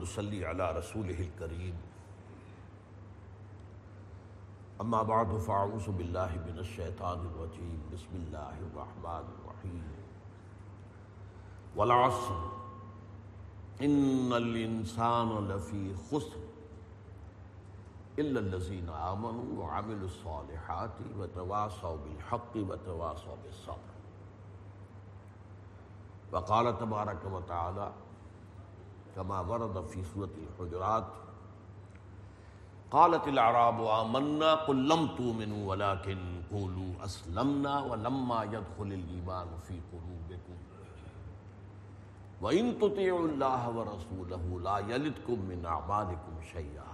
[0.00, 1.74] نحمده ونصلي على رسوله الكريم
[4.80, 9.84] اما بعد فاعوذ بالله من الشيطان الرجيم بسم الله الرحمن الرحيم
[11.76, 12.34] والعصر.
[13.82, 16.40] ان الانسان لفي خسر.
[18.18, 23.90] الا الذين امنوا وعملوا الصالحات وتواصوا بالحق وتواصوا بالصبر.
[26.32, 27.92] وقال تبارك وتعالى
[29.16, 31.06] كما ورد في سورة الحجرات.
[32.90, 40.56] قالت الأعراب، آمنا قل لم تؤمنوا ولكن قولوا أسلمنا ولما يدخل الإيمان في قلوبكم.
[42.40, 46.92] وإن تطيعوا الله ورسوله لا يلدكم من أعمالكم شيئا.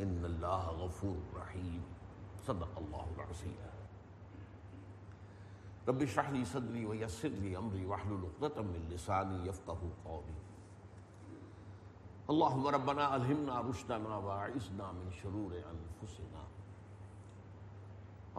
[0.00, 1.82] إن الله غفور رحيم.
[2.46, 3.56] صدق الله العظيم.
[5.88, 10.51] رب اشرح لي صدري ويسر لي أمري واحلل عقدة من لساني يفقهوا قولي.
[12.32, 16.44] اللهم ربنا الهمنا رشدنا واعذنا من شرور انفسنا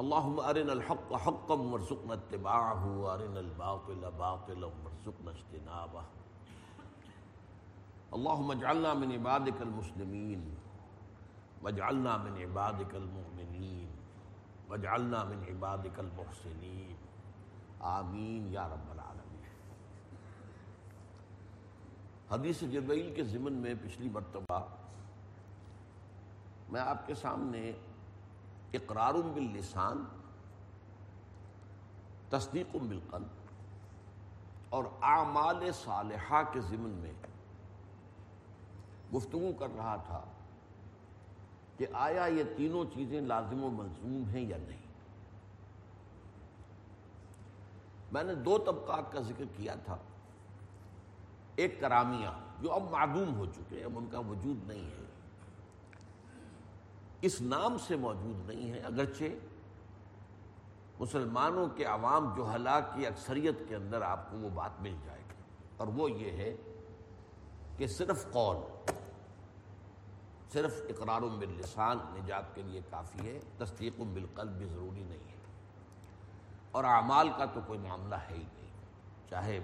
[0.02, 6.04] اللهم ارنا الحق حقا وارزقنا اتباعه وارنا الباطل باطلا وارزقنا اجتنابه.
[8.14, 10.56] اللهم اجعلنا من عبادك المسلمين،
[11.64, 13.90] واجعلنا من عبادك المؤمنين،
[14.70, 16.98] واجعلنا من عبادك المحسنين.
[17.84, 19.03] آمین یا رب العالمین
[22.32, 24.60] حدیث جبرائیل کے ضمن میں پچھلی مرتبہ
[26.70, 27.72] میں آپ کے سامنے
[28.74, 30.04] اقرار باللسان،
[32.30, 33.28] تصدیق بالقلب
[34.70, 37.12] اور اعمال صالحہ کے ضمن میں
[39.16, 40.24] گفتگو کر رہا تھا
[41.78, 44.82] کہ آیا یہ تینوں چیزیں لازم و ملزوم ہیں یا نہیں۔
[48.12, 49.98] میں نے دو طبقات کا ذکر کیا تھا۔
[51.56, 52.28] ایک کرامیہ
[52.60, 55.06] جو اب معدوم ہو چکے ہیں، اب ان کا وجود نہیں ہے۔
[57.22, 59.24] اس نام سے موجود نہیں ہے، اگرچہ
[61.00, 65.20] مسلمانوں کے عوام جو ہلاک کی اکثریت کے اندر آپ کو وہ بات مل جائے
[65.20, 65.34] گی۔
[65.78, 66.56] اور وہ یہ ہے
[67.78, 68.58] کہ صرف قول،
[70.54, 75.42] صرف اقرار باللسان نجات کے لیے کافی ہے، تصدیق بالقلب بھی ضروری نہیں ہے۔
[76.72, 78.72] اور اعمال کا تو کوئی معاملہ ہے ہی نہیں،
[79.30, 79.60] چاہے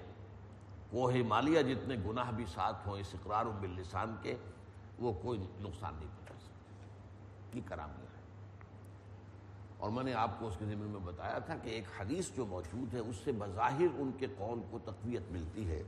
[0.90, 4.36] کوہ مالیہ جتنے گناہ بھی ساتھ ہوں، اس اقرار و باللسان کے
[5.00, 8.22] وہ کوئی نقصان نہیں پہنچا سکتے یہ کرامیہ ہے۔
[9.78, 12.46] اور میں نے آپ کو اس کے ذمن میں بتایا تھا کہ ایک حدیث جو
[12.46, 15.84] موجود ہے، اس سے بظاہر ان کے قول کو تقویت ملتی ہے۔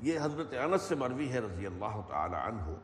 [0.00, 2.74] یہ حضرت انس سے مروی ہے رضی اللہ تعالی عنہ،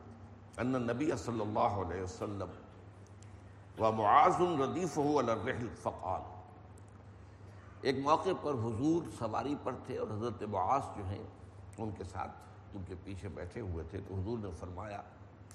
[0.57, 2.49] ان نبی صلی اللہ علیہ وسلم
[3.79, 6.40] و معاذ ردیف ہو الرحل فقال
[7.81, 11.23] ایک موقع پر حضور سواری پر تھے اور حضرت معاذ جو ہیں،
[11.77, 15.01] ان کے ساتھ ان کے پیچھے بیٹھے ہوئے تھے۔ تو حضور نے فرمایا،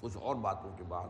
[0.01, 1.09] کچھ اور باتوں کے بعد،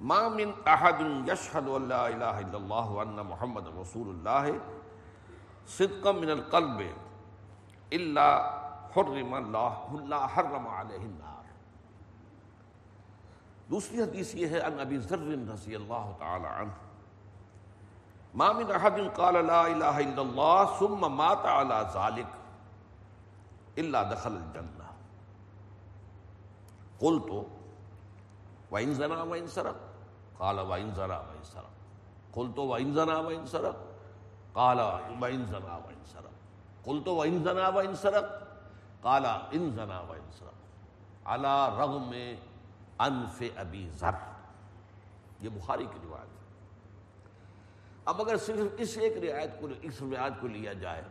[0.00, 4.48] ما من احد یشهد ان لا الہ الا اللہ وان محمد رسول اللہ
[5.76, 6.80] صدقا من القلب
[7.90, 8.26] الا
[8.96, 11.44] حرم اللہ اللہ حرم علیہ النار.
[13.70, 15.18] دوسری حدیث یہ ہے ان ابی ذر
[15.52, 16.81] رضی اللہ تعالی عنہ
[18.34, 22.26] ما من احد قال لا الہ الا اللہ ثم مات على ذلك
[23.76, 24.82] الا دخل الجنہ۔
[26.98, 27.32] قلت
[28.70, 29.74] وان زنا وان سرق۔
[30.38, 31.70] قال وان زنا وان سرق۔
[32.34, 33.76] قلت وان زنا وان سرق۔
[34.52, 34.80] قال
[35.20, 36.30] وان زنا وان سرق۔
[36.84, 38.24] قلت وان زنا وان سرق۔
[39.00, 40.54] قال ان زنا وان سرق۔
[41.26, 42.14] على رغم
[42.98, 44.14] انف ابی ذر۔
[45.40, 46.41] یہ بخاری کی روایت ہے۔
[48.04, 51.02] اب اگر صرف اس ایک رعایت کو اس رعایت کو لیا جائے،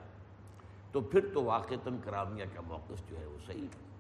[0.91, 3.91] تو پھر تو واقعتاً کرامیہ کا موقف جو ہے وہ صحیح ہے۔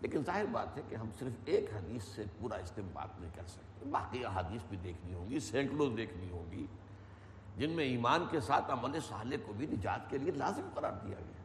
[0.00, 3.88] لیکن ظاہر بات ہے کہ ہم صرف ایک حدیث سے پورا استعمال نہیں کر سکتے۔
[3.90, 6.66] باقی حدیث بھی دیکھنی ہوگی، سینکڑوں دیکھنی ہوگی،
[7.56, 11.16] جن میں ایمان کے ساتھ عمل صالح کو بھی نجات کے لیے لازم قرار دیا
[11.18, 11.36] گیا۔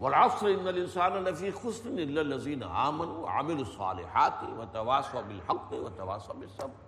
[0.00, 6.85] والعصر ان الانسان لفی خسر الا الذين امنوا وعملوا الصالحات وتواصوا بالحق وتواصوا بالصبر۔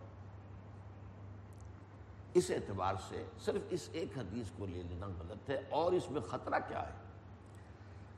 [2.34, 6.20] اس اعتبار سے صرف اس ایک حدیث کو لے لینا غلط ہے اور اس میں
[6.20, 6.94] خطرہ کیا ہے؟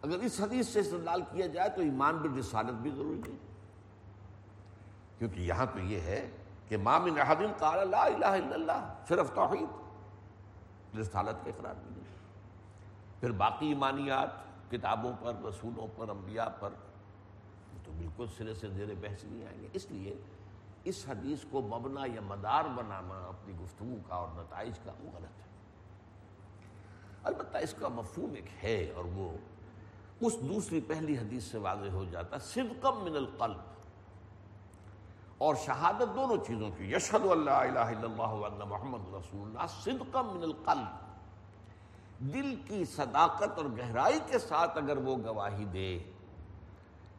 [0.03, 3.39] اگر اس حدیث سے استدلال کیا جائے تو ایمان بر رسالت بھی ضروری نہیں۔
[5.19, 6.31] کیونکہ یہاں تو یہ ہے
[6.69, 12.01] کہ مام الحدین قال لا الہ الا اللہ، صرف توحید، رسالت کے اقرار بھی نہیں۔
[13.21, 14.29] پھر باقی ایمانیات،
[14.71, 16.71] کتابوں پر، رسولوں پر، انبیاء پر
[17.85, 20.17] تو بالکل سرے سے زیر بحث نہیں آئیں گے۔ اس لیے
[20.85, 25.41] اس حدیث کو مبنا یا مدار بنانا، اپنی گفتگو کا اور نتائج کا، وہ غلط
[25.41, 25.51] ہے۔
[27.23, 29.31] البتہ اس کا مفہوم ایک ہے اور وہ
[30.21, 33.57] اس دوسری پہلی حدیث سے واضح ہو جاتا صدقم من القلب۔
[35.39, 40.37] اور شہادت دونوں چیزوں کی، یشہد اللہ الہ الا اللہ وان محمد رسول اللہ صدقم
[40.37, 41.11] من القلب۔
[42.21, 45.99] دل کی صداقت اور گہرائی کے ساتھ اگر وہ گواہی دے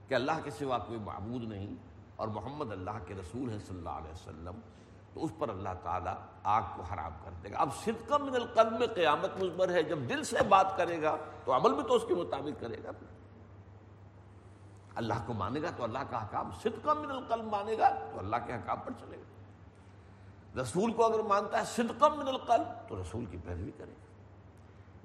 [0.08, 1.91] کہ اللہ کے سوا کوئی معبود نہیں
[2.22, 4.60] اور محمد اللہ کے رسول ہیں صلی اللہ علیہ وسلم،
[5.14, 6.14] تو اس پر اللہ تعالیٰ
[6.44, 10.00] آگ کو حرام کر دے گا۔ اب صدقہ من القلب میں قیامت مزبر ہے، جب
[10.10, 11.16] دل سے بات کرے گا،
[11.46, 12.92] تو عمل بھی تو اس کے مطابق کرے گا۔
[14.96, 18.36] اللہ کو مانے گا تو اللہ کا حکام، صدقہ من القلب مانے گا تو اللہ
[18.46, 23.26] کے حکام پر چلے گا۔ رسول کو اگر مانتا ہے صدقہ من القلب، تو رسول
[23.26, 24.06] کی پیروی کرے گا۔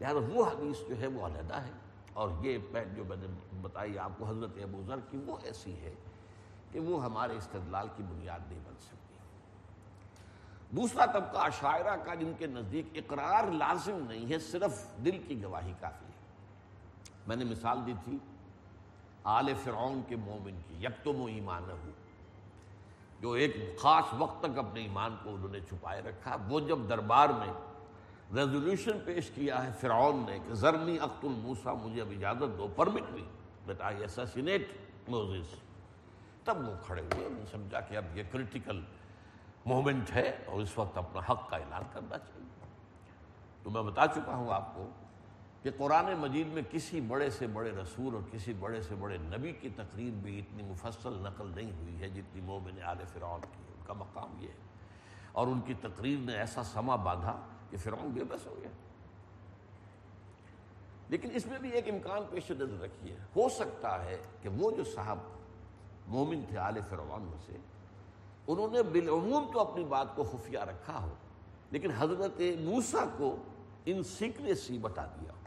[0.00, 1.70] لہٰذا وہ حدیث جو ہے وہ علیحدہ ہے۔
[2.12, 2.58] اور یہ
[2.96, 3.26] جو میں نے
[3.62, 5.94] بتائی آپ کو حضرت ابو ذر کی، وہ ایسی ہے
[6.72, 8.96] کہ وہ ہمارے استدلال کی بنیاد نہیں بن سکتی۔
[10.76, 15.72] دوسرا طبقہ عشاعرہ کا جن کے نزدیک اقرار لازم نہیں ہے، صرف دل کی گواہی
[15.80, 16.24] کافی ہے۔
[17.26, 18.18] میں نے مثال دی تھی،
[19.24, 21.90] آل فرعون کے مومن کی، یکتم و ایمان ہو
[23.20, 27.28] جو ایک خاص وقت تک اپنے ایمان کو انہوں نے چھپائے رکھا۔ وہ جب دربار
[27.28, 27.52] میں
[28.34, 33.02] ریزولوشن پیش کیا ہے، فرعون نے کہ زرنی اخت الموسا مجھے اب اجازت دو پرمٹ
[33.02, 33.24] بھی
[33.68, 34.68] دیٹ آئی ایساسینیٹ
[35.08, 35.54] موزز
[36.46, 38.80] تب وہ کھڑے ہوئے نے سمجھا کہ اب یہ کرٹیکل
[39.66, 42.66] مومنٹ ہے اور اس وقت اپنا حق کا اعلان کرنا چاہیے۔
[43.62, 44.90] تو میں بتا چکا ہوں آپ کو
[45.62, 49.52] کہ قرآن مجید میں کسی بڑے سے بڑے رسول اور کسی بڑے سے بڑے نبی
[49.52, 53.82] کی تقریر بھی اتنی مفصل نقل نہیں ہوئی ہے جتنی مومن آل فرعون کی ان
[53.86, 54.54] کا مقام یہ ہے۔
[55.32, 57.40] اور ان کی تقریر نے ایسا سما باندھا
[57.70, 58.70] کہ فرعون بے بس ہو گیا۔
[61.08, 64.84] لیکن اس میں بھی ایک امکان پیش نظر رکھیے ہو سکتا ہے کہ وہ جو
[64.84, 65.18] صاحب
[66.06, 67.56] مومن تھے آل فرعون میں سے،
[68.46, 71.14] انہوں نے بالعموم تو اپنی بات کو خفیہ رکھا ہو،
[71.70, 73.36] لیکن حضرت موسا کو
[73.84, 75.44] ان سیکریسی بتا دیا ہو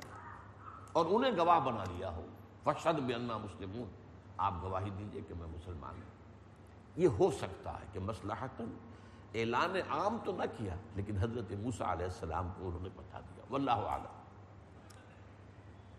[0.92, 2.26] اور انہیں گواہ بنا لیا ہو۔
[2.64, 3.90] فشد بے مسلمون۔
[4.38, 6.10] آپ گواہی دیجیے کہ میں مسلمان ہوں۔
[6.96, 8.68] یہ ہو سکتا ہے کہ مسلحتاً
[9.34, 13.44] اعلان عام تو نہ کیا، لیکن حضرت موسا علیہ السلام کو انہوں نے بتا دیا۔
[13.50, 14.24] واللہ عالم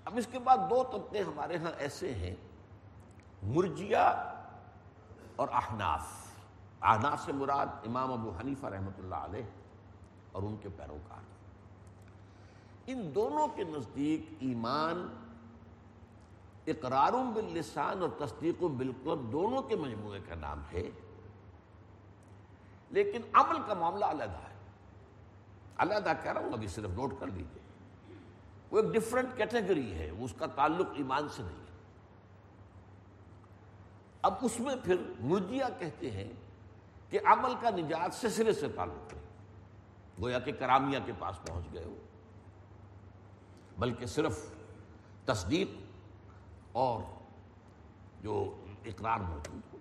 [0.04, 2.34] اب اس کے بعد دو طبقے ہمارے ہاں ایسے ہیں،
[3.42, 4.34] مرجیا
[5.40, 6.06] اور احناف۔
[6.82, 9.42] احناف سے مراد امام ابو حنیفہ رحمۃ اللہ علیہ
[10.32, 11.20] اور ان کے پیروکار۔
[12.86, 15.08] ان دونوں کے نزدیک ایمان
[16.66, 20.90] اقرار باللسان اور تصدیق بالقلب دونوں کے مجموعے کا نام ہے۔
[22.90, 24.56] لیکن عمل کا معاملہ علیحدہ ہے۔
[25.78, 27.62] علیحدہ کہہ رہا ہوں، ابھی صرف نوٹ کر لیجیے
[28.70, 31.69] وہ ایک ڈفرنٹ کیٹیگری ہے اس کا تعلق ایمان سے نہیں ہے۔
[34.22, 36.32] اب اس میں پھر مرجیا کہتے ہیں
[37.10, 39.24] کہ عمل کا نجات سے سرے سے تعلق نہیں
[40.20, 41.96] گویا کہ کرامیہ کے پاس پہنچ گئے ہو۔
[43.78, 44.46] بلکہ صرف
[45.24, 45.68] تصدیق
[46.72, 47.02] اور
[48.20, 49.78] جو اقرار موجود ہو۔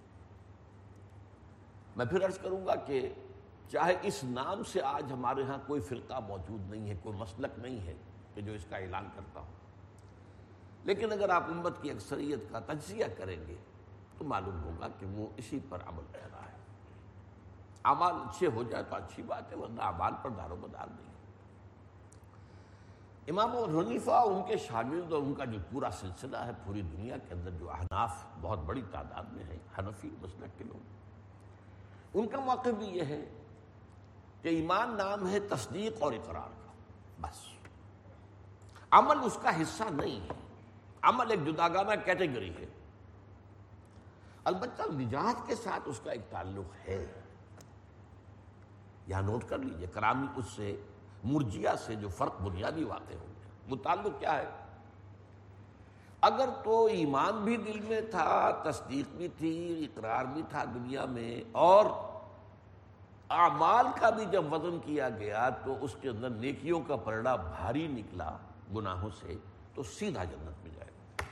[1.96, 3.14] میں پھر عرض کروں گا کہ
[3.72, 7.80] چاہے اس نام سے آج ہمارے ہاں کوئی فرقہ موجود نہیں ہے، کوئی مسلک نہیں
[7.80, 7.94] ہے
[8.34, 9.48] کہ جو اس کا اعلان کرتا ہو۔
[10.84, 13.56] لیکن اگر آپ امت کی اکثریت کا تجزیہ کریں گے
[14.20, 16.58] تو معلوم ہوگا کہ وہ اسی پر عمل کر رہا ہے۔
[17.86, 21.10] اعمال اچھے ہو جائے تو اچھی بات ہے، ورنہ اعمال پر دار و مدار نہیں۔
[23.28, 27.34] امام حنیفہ ان کے شاگرد اور ان کا جو پورا سلسلہ ہے، پوری دنیا کے
[27.34, 30.80] اندر جو احناف بہت بڑی تعداد میں ہے حنفی مسلک کے لوگ۔
[32.14, 33.26] ان کا موقع بھی یہ ہے
[34.42, 36.72] کہ ایمان نام ہے تصدیق اور اقرار کا،
[37.22, 37.68] بس۔
[38.92, 40.34] عمل اس کا حصہ نہیں ہے۔
[41.02, 42.66] عمل ایک جداگانہ کیٹیگری ہے۔
[44.44, 47.06] البتہ نجات کے ساتھ اس کا ایک تعلق ہے۔
[49.08, 50.76] یہاں نوٹ کر لیجیے، کرامی اس سے،
[51.24, 54.50] مرجیا سے جو فرق بنیادی واقع ہو گیا وہ تعلق کیا ہے؟
[56.22, 61.42] اگر تو ایمان بھی دل میں تھا، تصدیق بھی تھی، اقرار بھی تھا دنیا میں،
[61.52, 61.86] اور
[63.30, 67.88] اعمال کا بھی جب وزن کیا گیا، تو اس کے اندر نیکیوں کا پرڑا بھاری
[67.88, 68.38] نکلا
[68.76, 69.36] گناہوں سے،
[69.74, 71.24] تو سیدھا جنت میں جائے گا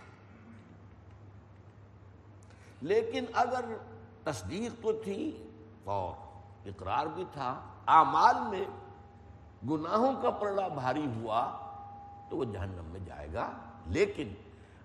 [2.82, 3.66] لیکن اگر
[4.24, 5.32] تصدیق تو تھی،
[5.84, 7.50] اور اقرار بھی تھا،
[7.88, 8.66] اعمال میں
[9.70, 11.42] گناہوں کا پلڑا بھاری ہوا،
[12.30, 13.50] تو وہ جہنم میں جائے گا۔
[13.88, 14.34] لیکن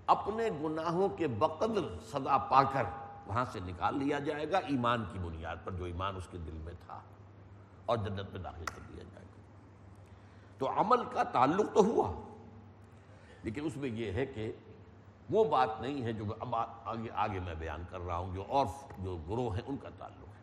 [0.06, 2.84] اپنے گناہوں کے بقدر صدا پا کر
[3.26, 6.58] وہاں سے نکال لیا جائے گا، ایمان کی بنیاد پر جو ایمان اس کے دل
[6.64, 7.00] میں تھا،
[7.86, 9.40] اور جنت میں داخل کر دیا جائے گا۔
[10.58, 12.12] تو عمل کا تعلق تو ہوا،
[13.42, 14.52] لیکن اس میں یہ ہے کہ
[15.30, 18.66] وہ بات نہیں ہے جو اب آگے آگے میں بیان کر رہا ہوں، جو اور
[18.98, 20.42] جو گروہ ہیں، ان کا تعلق ہے۔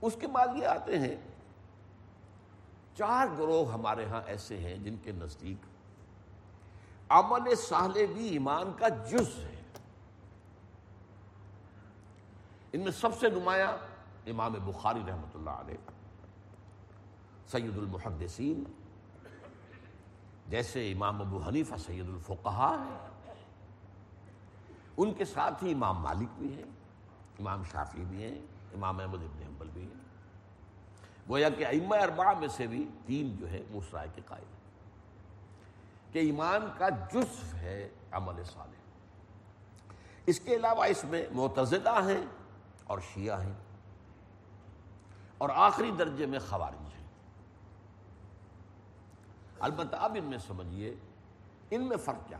[0.00, 1.16] اس کے بعد یہ آتے ہیں،
[2.96, 5.66] چار گروہ ہمارے ہاں ایسے ہیں جن کے نزدیک
[7.08, 9.56] عمل صالح بھی ایمان کا جز ہے۔
[12.72, 13.72] ان میں سب سے نمایاں
[14.30, 15.90] امام بخاری رحمۃ اللہ علیہ،
[17.50, 18.62] سید المحدثین
[20.50, 23.08] جیسے امام ابو حنیفہ سید الفقہ ہے
[24.96, 26.70] ان کے ساتھ ہی امام مالک بھی ہیں،
[27.38, 28.38] امام شافی بھی ہیں،
[28.74, 30.00] امام احمد ابن حنبل بھی ہیں۔
[31.28, 34.60] گویا کہ ائمہ اربع میں سے بھی تین جو ہے وہ رائے کے قائل ہیں۔
[36.12, 38.96] کہ ایمان کا جزو ہے عمل صالح۔
[40.26, 42.26] اس کے علاوہ اس میں معتزدہ ہیں
[42.84, 43.54] اور شیعہ ہیں۔
[45.38, 46.89] اور آخری درجے میں خوارج
[49.60, 50.94] البتہ اب ان میں سمجھیے،
[51.70, 52.38] ان میں فرق کیا؟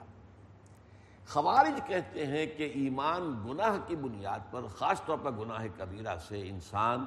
[1.29, 6.49] خوارج کہتے ہیں کہ ایمان گناہ کی بنیاد پر، خاص طور پر گناہ کبیرہ سے
[6.49, 7.05] انسان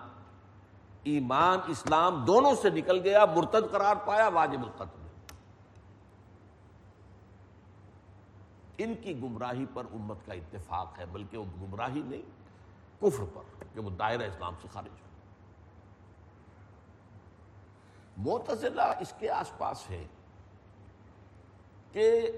[1.04, 5.02] ایمان، اسلام دونوں سے نکل گیا، مرتد قرار پایا واجب القتل
[8.78, 12.22] ان کی گمراہی پر امت کا اتفاق ہے، بلکہ وہ گمراہی نہیں،
[13.00, 15.03] کفر پر، کہ وہ دائرہ اسلام سے خارج ہو۔
[18.18, 20.06] معتزلہ اس کے آس پاس ہے
[21.92, 22.32] کہ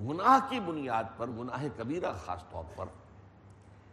[0.00, 2.86] گناہ کی بنیاد پر، گناہ کبیرہ خاص طور پر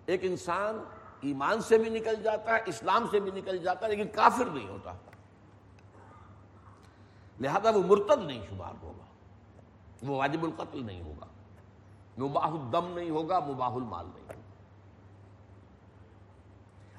[0.05, 0.83] ایک انسان
[1.21, 4.67] ایمان سے بھی نکل جاتا ہے، اسلام سے بھی نکل جاتا ہے، لیکن کافر نہیں
[4.67, 4.93] ہوتا۔
[7.39, 9.05] لہذا وہ مرتد نہیں شمار ہوگا،
[10.03, 11.25] وہ واجب القتل نہیں ہوگا،
[12.17, 14.39] مباح الدم نہیں ہوگا، مباح المال نہیں ہوگا۔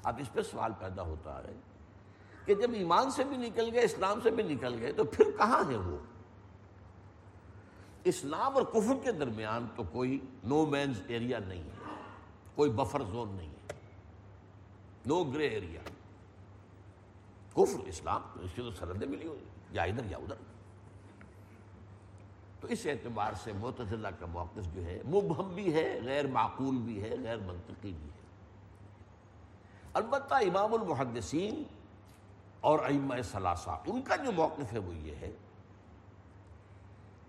[0.03, 1.53] اب اس پہ سوال پیدا ہوتا ہے
[2.45, 5.71] کہ جب ایمان سے بھی نکل گئے، اسلام سے بھی نکل گئے، تو پھر کہاں
[5.71, 5.97] ہے وہ؟
[8.03, 11.93] اسلام اور کفر کے درمیان تو کوئی نو مینز ایریا نہیں ہے،
[12.55, 13.73] کوئی بفر زون نہیں ہے
[15.05, 15.81] نو گرے ایریا
[17.53, 20.35] کفر اسلام اس کی تو سرحدیں ملی ہوئی یا ادھر یا ادھر۔
[22.59, 27.03] تو اس اعتبار سے معتزلہ کا موقف جو ہے، مبہم بھی ہے، غیر معقول بھی
[27.03, 28.21] ہے، غیر منطقی بھی ہے۔
[29.93, 31.63] البتہ امام المحدثین
[32.63, 35.31] اور ائمہ ثلاثہ، ان کا جو موقف ہے وہ یہ ہے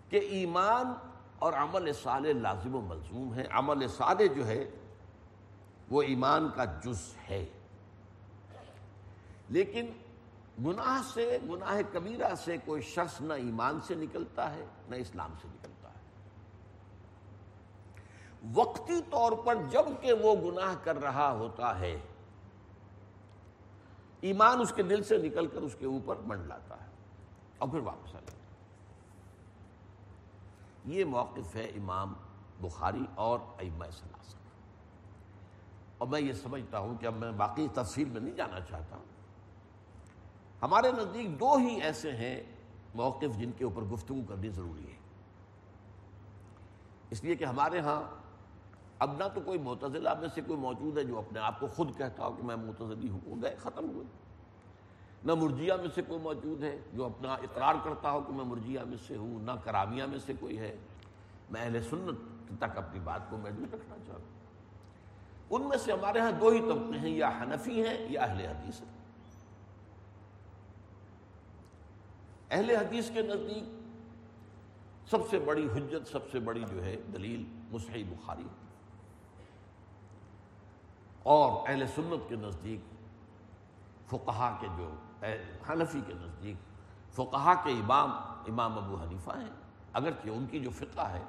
[0.09, 4.71] کہ ایمان اور عمل صالح لازم و ملزوم ہے عمل صالح جو ہے،
[5.91, 7.47] وہ ایمان کا جز ہے۔
[9.49, 9.87] لیکن
[10.67, 15.49] گناہ سے، گناہ کبیرہ سے کوئی شخص نہ ایمان سے نکلتا ہے، نہ اسلام سے
[15.49, 16.01] نکلتا ہے۔
[18.55, 22.01] وقتی طور پر جبکہ وہ گناہ کر رہا ہوتا ہے
[24.25, 26.91] ایمان اس کے دل سے نکل کر اس کے اوپر بن لاتا ہے۔
[27.59, 28.33] اور پھر واپس آ جاتا
[30.85, 32.13] یہ موقف ہے امام
[32.61, 34.39] بخاری اور ائمہ سلاسل۔
[35.99, 38.97] اور میں یہ سمجھتا ہوں کہ اب میں باقی تفصیل میں نہیں جانا چاہتا۔
[40.63, 42.43] ہمارے نزدیک دو ہی ایسے ہیں
[42.95, 44.99] موقف جن کے اوپر گفتگو کرنی ضروری ہے۔
[47.11, 48.24] اس لیے کہ ہمارے ہاں
[49.05, 51.97] اب نہ تو کوئی معتزلہ میں سے کوئی موجود ہے جو اپنے آپ کو خود
[51.97, 54.07] کہتا ہو کہ میں معتزلی ہوں، وہ گئے، ختم ہوئے۔
[55.25, 58.81] نہ مرجیہ میں سے کوئی موجود ہے جو اپنا اقرار کرتا ہو کہ میں مرجیہ
[58.81, 60.77] میں سے ہوں، نہ کرامیہ میں سے کوئی ہے۔
[61.51, 62.19] میں اہل سنت
[62.59, 64.45] تک اپنی بات کو محدود رکھنا چاہتا ہوں۔
[65.51, 68.81] ان میں سے ہمارے ہاں دو ہی طبقے ہیں، یا حنفی ہیں یا اہل حدیث
[68.81, 68.93] ہیں۔
[72.51, 73.65] اہل حدیث کے نزدیک
[75.11, 78.45] سب سے بڑی حجت، سب سے بڑی جو ہے دلیل مصحی بخاری۔
[81.25, 82.81] اور اہل سنت کے نزدیک،
[84.09, 84.91] فقہا کے جو
[85.69, 86.57] حنفی کے نزدیک،
[87.15, 88.11] فقہا کے امام
[88.49, 89.51] امام ابو حنیفہ ہیں۔
[89.93, 91.23] اگرچہ ان کی جو فقہ ہے،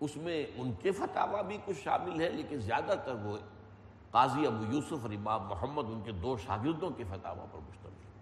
[0.00, 3.36] اس میں ان کے فتح بھی کچھ شامل ہے لیکن زیادہ تر وہ
[4.10, 8.16] قاضی ابو یوسف اور امام محمد، ان کے دو شاگردوں کے فتح پر مشتمل ہے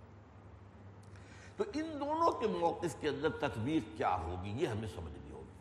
[1.57, 5.55] تو ان دونوں کے موقف کے اندر تطبیق کیا ہوگی، یہ ہمیں سمجھنی ہوگی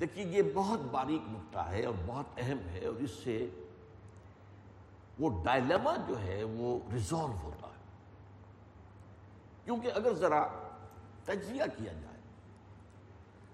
[0.00, 3.48] دیکھیے، یہ بہت باریک نقطہ ہے اور بہت اہم ہے اور اس سے
[5.18, 7.84] وہ ڈائلما جو ہے وہ ریزالو ہوتا ہے۔
[9.64, 10.46] کیونکہ اگر ذرا
[11.24, 12.20] تجزیہ کیا جائے،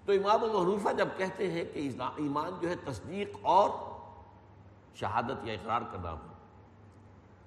[0.05, 3.69] تو امام محروفہ جب کہتے ہیں کہ ایمان جو ہے تصدیق اور
[4.95, 6.15] شہادت یا اقرار کرنا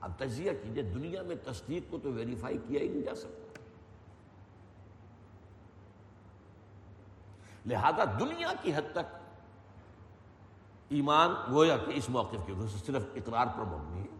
[0.00, 3.45] اب تجزیہ کیجیے، دنیا میں تصدیق کو تو ویریفائی کیا ہی نہیں جا سکتا۔
[7.66, 9.16] لہذا دنیا کی حد تک
[10.88, 14.16] ایمان گویا کہ اس موقف کی وجہ سے صرف اقرار پر مبنی ہے۔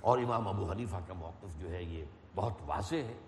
[0.00, 2.04] اور امام ابو حنیفہ کا موقف جو ہے یہ
[2.34, 3.18] بہت واضح ہے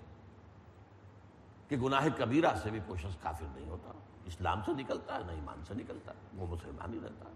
[1.68, 3.92] کہ گناہ کبیرہ سے بھی کوئی شخص کافر نہیں ہوتا۔
[4.24, 7.34] اسلام سے نکلتا ہے، نہ ایمان سے نکلتا وہ مسلمان ہی رہتا ہے۔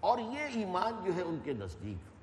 [0.00, 2.15] اور یہ ایمان جو ہے ان کے نزدیک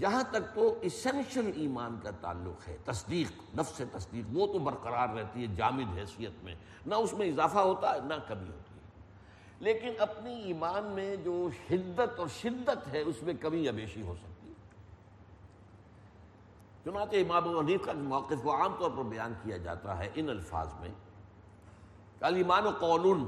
[0.00, 5.42] جہاں تک تو اسینشل ایمان کا تعلق ہے، تصدیق، نفس تصدیق، وہ تو برقرار رہتی
[5.42, 6.54] ہے جامد حیثیت میں۔
[6.86, 8.80] نہ اس میں اضافہ ہوتا ہے، نہ کمی ہوتی ہے۔
[9.58, 14.14] لیکن اپنی ایمان میں جو حدت اور شدت ہے، اس میں کمی یا بیشی ہو
[14.14, 14.54] سکتی ہے۔
[16.84, 20.68] چنانچہ امام حنیف کا موقف کو عام طور پر بیان کیا جاتا ہے ان الفاظ
[20.80, 20.90] میں۔
[22.20, 23.18] ایمان و قول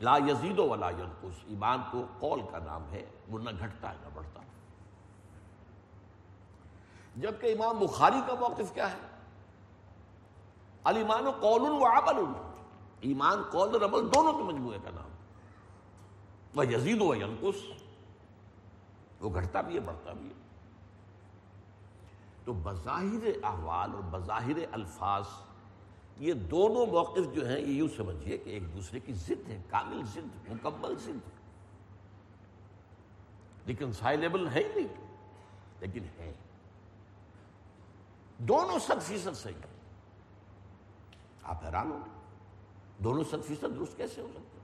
[0.00, 3.94] لا یزید و ولا ینقص۔ ایمان تو قول کا نام ہے وہ نہ گھٹتا ہے،
[4.02, 4.41] نہ بڑھتا۔
[7.16, 8.96] جبکہ امام بخاری کا موقف کیا ہے؟
[10.84, 12.32] المان و قول و عمل
[13.00, 15.08] ایمان، قول اور عمل دونوں کے مجموعے کا نام
[16.54, 17.82] وہ یزید و ینقص۔
[19.20, 20.34] وہ گھٹتا بھی ہے، بڑھتا بھی ہے۔
[22.44, 25.24] تو بظاہر احوال اور بظاہر الفاظ،
[26.18, 30.02] یہ دونوں موقف جو ہیں، یہ یوں سمجھیے کہ ایک دوسرے کی ضد ہے کامل
[30.04, 31.30] ضد، مکمل ضد۔
[33.66, 35.16] لیکن سائلیبل ہے ہی نہیں،
[35.80, 36.32] لیکن ہے
[38.48, 39.54] دونوں صد فیصد صحیح
[41.42, 41.98] آپ حیران ہو
[42.98, 44.58] دونوں صد فیصد درست کیسے ہو سکتے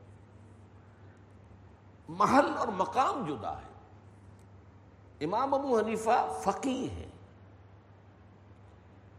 [2.08, 3.68] محل اور مقام جدا ہے۔
[5.24, 7.08] امام ابو حنیفہ فقی ہے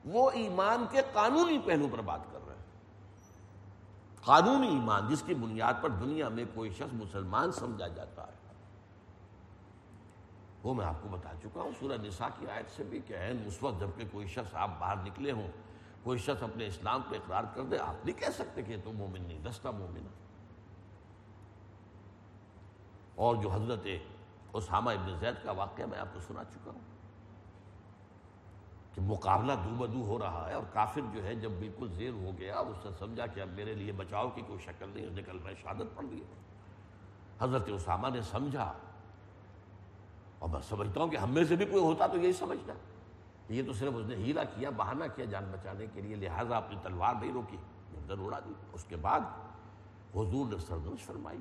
[0.06, 2.63] وہ ایمان کے قانونی پہلو پر بات کر رہے ہیں۔
[4.25, 8.49] قانونی ایمان جس کی بنیاد پر دنیا میں کوئی شخص مسلمان سمجھا جاتا ہے۔
[10.63, 13.63] وہ میں آپ کو بتا چکا ہوں، سورہ نساء کی آیت سے بھی کہ اس
[13.63, 15.48] وقت جبکہ کوئی شخص آپ باہر نکلے ہوں،
[16.03, 19.22] کوئی شخص اپنے اسلام پہ اقرار کر دے، آپ نہیں کہہ سکتے کہ تو مومن
[19.22, 20.07] نہیں دستہ مومن۔
[23.16, 23.88] اور جو حضرت
[24.53, 26.88] اسامہ ابن زید کا واقعہ میں آپ کو سنا چکا ہوں
[28.94, 32.31] کہ مقابلہ دو بدو ہو رہا ہے اور کافر جو ہے جب بالکل زیر ہو
[32.38, 35.53] گیا اس سے سمجھا کہ اب میرے لیے بچاؤ کی کوئی شکل نہیں نکل میں
[35.62, 36.24] شہادت پڑ گئی
[37.42, 38.72] حضرت اسامہ نے سمجھا
[40.40, 42.74] اور میں سمجھتا ہوں کہ ہم میں سے بھی کوئی ہوتا تو یہی سمجھتا۔
[43.50, 46.75] یہ تو صرف اس نے ہیلا کیا، بہانہ کیا جان بچانے کے لیے، لہٰذا اپنی
[46.84, 47.58] تلوار نہیں روکی۔
[47.94, 49.20] گردن اڑا دی اس کے بعد
[50.16, 51.40] حضور نے سرزنش فرمائی۔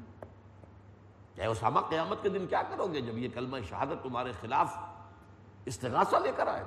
[1.34, 4.76] کہ اسامہ قیامت کے دن کیا کرو گے جب یہ کلمہ شہادت تمہارے خلاف
[5.64, 6.64] استغاثہ لے کر آئے؟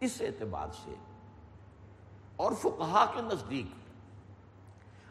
[0.00, 0.94] اس اعتبار سے
[2.36, 3.66] اور فقہا کے نزدیک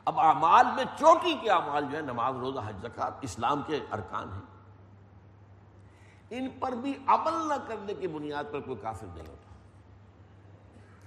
[0.06, 4.34] اب اعمال میں چوٹی کے اعمال جو ہے نماز، روزہ، حج زکات اسلام کے ارکان
[4.34, 4.42] ہیں۔
[6.30, 9.56] ان پر بھی عمل نہ کرنے کی بنیاد پر کوئی کافر نہیں ہوتا۔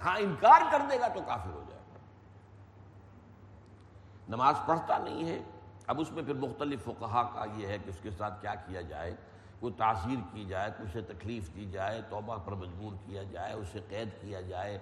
[0.05, 1.97] ہاں انکار کر دے گا تو کافر ہو جائے گا۔
[4.29, 5.43] نماز پڑھتا نہیں ہے۔
[5.87, 8.81] اب اس میں پھر مختلف فقہا کا یہ ہے کہ اس کے ساتھ کیا کیا
[8.81, 9.15] جائے۔
[9.59, 14.09] کوئی تاثیر کی جائے اسے تکلیف دی جائے، توبہ پر مجبور کیا جائے، اسے قید
[14.21, 14.79] کیا جائے۔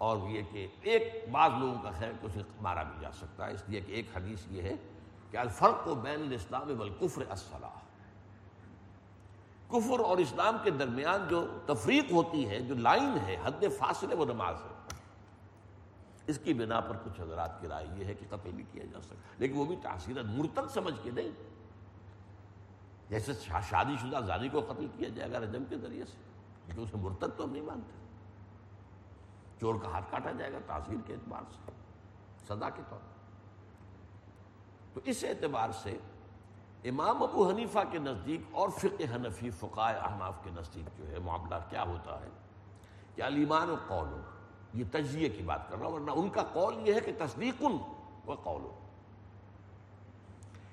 [0.00, 3.52] اور یہ کہ ایک بعض لوگوں کا خیر کہ اسے مارا بھی جا سکتا ہے۔
[3.52, 4.74] اس لیے کہ ایک حدیث یہ ہے
[5.30, 7.78] کہ الفرق و بین الاسلام والکفر الصلاح۔
[9.68, 14.24] کفر اور اسلام کے درمیان جو تفریق ہوتی ہے، جو لائن ہے، حد فاصلے وہ
[14.24, 14.76] نماز ہے۔
[16.26, 19.00] اس کی بنا پر کچھ حضرات کی رائے یہ ہے کہ قتل بھی کیا جا
[19.00, 21.30] سکتا لیکن وہ بھی تاثیر مرتد سمجھ کے نہیں۔
[23.08, 23.32] جیسے
[23.70, 26.16] شادی شدہ زانی کو قتل کیا جائے گا رجم کے ذریعے سے
[26.66, 27.99] کیونکہ اسے مرتد تو ہم نہیں مانتے۔
[29.60, 31.72] چور کا ہاتھ کاٹا جائے گا تاثیر کے اعتبار سے،
[32.48, 32.98] سزا کے طور
[34.94, 35.96] تو اس اعتبار سے
[36.84, 41.54] امام ابو حنیفہ کے نزدیک اور فقہ حنفی فقائے احناف کے نزدیک جو ہے معاملہ
[41.68, 42.28] کیا ہوتا ہے
[43.14, 44.08] کہ علیمان و قول،
[44.74, 47.62] یہ تجزیے کی بات کر رہا ہوں، ورنہ ان کا قول یہ ہے کہ تصدیق
[47.62, 48.62] و قول۔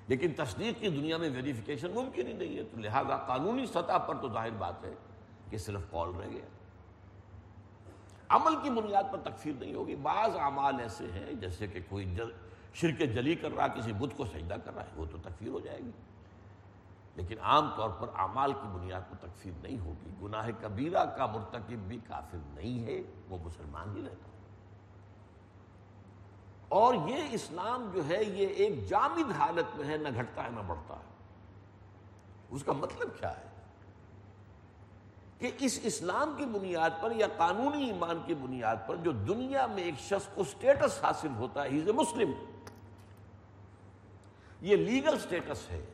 [0.08, 4.16] لیکن تصدیق کی دنیا میں ویریفیکیشن ممکن ہی نہیں ہے، تو لہذا قانونی سطح پر
[4.16, 4.94] تو ظاہر بات ہے
[5.50, 6.44] کہ صرف قول رہ گیا۔
[8.28, 12.30] عمل کی بنیاد پر تکفیر نہیں ہوگی۔ بعض اعمال ایسے ہیں جیسے کہ کوئی جل،
[12.74, 15.60] شرک جلی کر رہا کسی بدھ کو سجدہ کر رہا ہے، وہ تو تکفیر ہو
[15.60, 15.90] جائے گی۔
[17.16, 21.88] لیکن عام طور پر اعمال کی بنیاد پر تکفیر نہیں ہوگی۔ گناہ کبیرہ کا مرتکب
[21.88, 24.28] بھی کافر نہیں ہے، وہ مسلمان ہی رہتا
[26.68, 30.60] اور یہ اسلام جو ہے، یہ ایک جامد حالت میں ہے، نہ گھٹتا ہے، نہ
[30.66, 31.08] بڑھتا ہے۔
[32.50, 33.57] اس کا مطلب کیا ہے؟
[35.38, 39.82] کہ اس اسلام کی بنیاد پر یا قانونی ایمان کی بنیاد پر جو دنیا میں
[39.82, 42.32] ایک شخص کو سٹیٹس حاصل ہوتا ہے ہی مسلم
[44.60, 45.84] یہ لیگل سٹیٹس ہے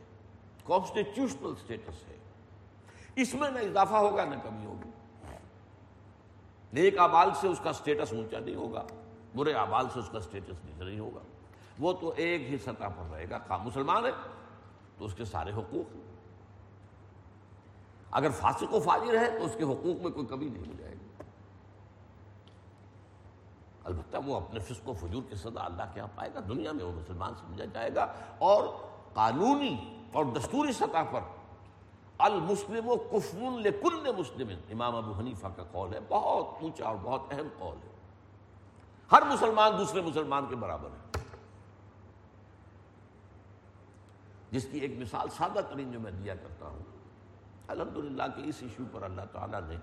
[0.63, 2.17] کانسٹیٹیوشنل سٹیٹس ہے۔
[3.15, 4.89] اس میں نہ اضافہ ہوگا نہ کمی ہوگی۔
[6.73, 8.85] نیک آبال سے اس کا سٹیٹس اونچا نہیں ہوگا،
[9.35, 11.19] برے آبال سے اس کا سٹیٹس نیچا نہیں ہوگا۔
[11.79, 14.11] وہ تو ایک ہی سطح پر رہے گا کام مسلمان ہے،
[14.97, 16.14] تو اس کے سارے حقوق۔ ہیں
[18.15, 20.93] اگر فاسق و فاجر ہے تو اس کے حقوق میں کوئی کمی نہیں ہو جائے
[20.93, 21.23] گی۔
[23.83, 26.85] البتہ وہ اپنے فسق و فجور کی سزا اللہ کے یہاں پائے گا، دنیا میں
[26.85, 28.63] وہ مسلمان سمجھا جائے گا۔ اور
[29.13, 31.19] قانونی اور دستوری سطح پر
[32.17, 37.21] المسلم و کفن لکل مسلم۔ امام ابو حنیفہ کا قول ہے، بہت اونچا اور بہت
[37.31, 37.91] اہم قول ہے۔
[39.11, 41.19] ہر مسلمان دوسرے مسلمان کے برابر ہے۔
[44.51, 46.94] جس کی ایک مثال سادہ ترین جو میں دیا کرتا ہوں
[47.67, 49.75] الحمدللہ کہ اس ایشو پر اللہ تعالیٰ نے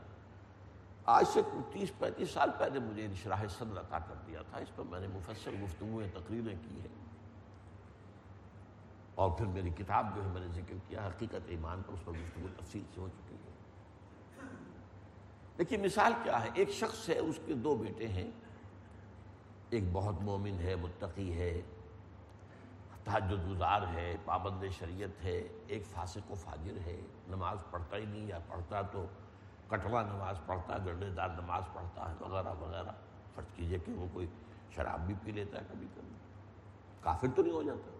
[1.05, 1.40] آج سے
[1.73, 5.07] تیس پینتیس سال پہلے مجھے شراہ صدر عطا کر دیا تھا۔ اس پر میں نے
[5.07, 7.03] مفصل گفتگویں تقریریں کی ہیں۔
[9.14, 12.12] اور پھر میری کتاب جو ہے میں نے ذکر کیا، حقیقت ایمان پر اس پر
[12.12, 13.53] گفتگو تفصیل سے ہو چکی ہے۔
[15.59, 18.31] دیکھیے، مثال کیا ہے؟ ایک شخص ہے، اس کے دو بیٹے ہیں۔
[19.71, 21.61] ایک بہت مومن ہے، متقی ہے۔
[23.04, 28.26] تحجد گزار ہے، پابند شریعت ہے، ایک فاسق و فاجر ہے، نماز پڑھتا ہی نہیں
[28.26, 29.06] یا پڑھتا تو
[29.68, 32.92] کٹوا نماز پڑھتا گرڈے دار نماز پڑھتا ہے، وغیرہ وغیرہ۔
[33.34, 34.26] فرض کیجیے کہ وہ کوئی
[34.74, 36.12] شراب بھی پی لیتا ہے کبھی کبھی۔
[37.00, 37.90] کافر تو نہیں ہو جاتا۔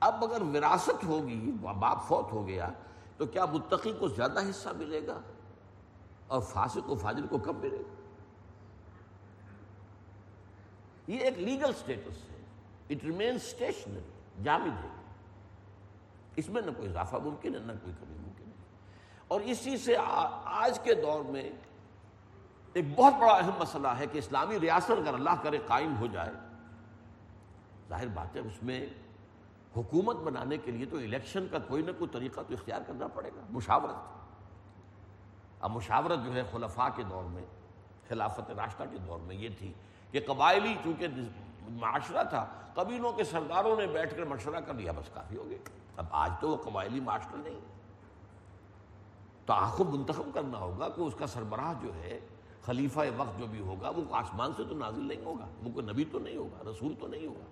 [0.00, 2.68] اب اگر وراثت ہوگی، باپ فوت ہو گیا،
[3.16, 5.20] تو کیا متقی کو زیادہ حصہ ملے گا؟
[6.26, 7.94] اور فاسق و فاجر کو کم ملے گا؟
[11.06, 12.29] یہ ایک لیگل سٹیٹس ہے
[12.90, 14.88] اٹ ریمین اسٹیشنری جامد ہے
[16.36, 18.52] اس میں نہ کوئی اضافہ ممکن ہے، نہ کوئی کمی ممکن ہے۔
[19.28, 19.96] اور اسی سے
[20.44, 21.50] آج کے دور میں
[22.72, 26.32] ایک بہت بڑا اہم مسئلہ ہے کہ اسلامی ریاست اگر اللہ کرے قائم ہو جائے،
[27.88, 28.86] ظاہر بات ہے، اس میں
[29.76, 33.30] حکومت بنانے کے لیے تو الیکشن کا کوئی نہ کوئی طریقہ تو اختیار کرنا پڑے
[33.36, 34.20] گا۔ مشاورت۔
[35.60, 37.44] اب مشاورت جو ہے خلفاء کے دور میں،
[38.08, 39.72] خلافت راشتہ کے دور میں یہ تھی
[40.10, 41.06] کہ قبائلی، چونکہ
[41.68, 45.58] معاشرہ تھا۔ قبیلوں کے سرداروں نے بیٹھ کر مشورہ کر لیا بس کافی ہو گئے
[45.96, 47.60] اب آج تو وہ قبائلی معاشرہ نہیں۔
[49.46, 52.20] تو آخر منتخب کرنا ہوگا کہ اس کا سربراہ جو ہے،
[52.62, 56.04] خلیفہ وقت جو بھی ہوگا، وہ آسمان سے تو نازل نہیں ہوگا۔ وہ کوئی نبی
[56.04, 57.44] تو نہیں ہوگا، رسول تو نہیں ہوگا۔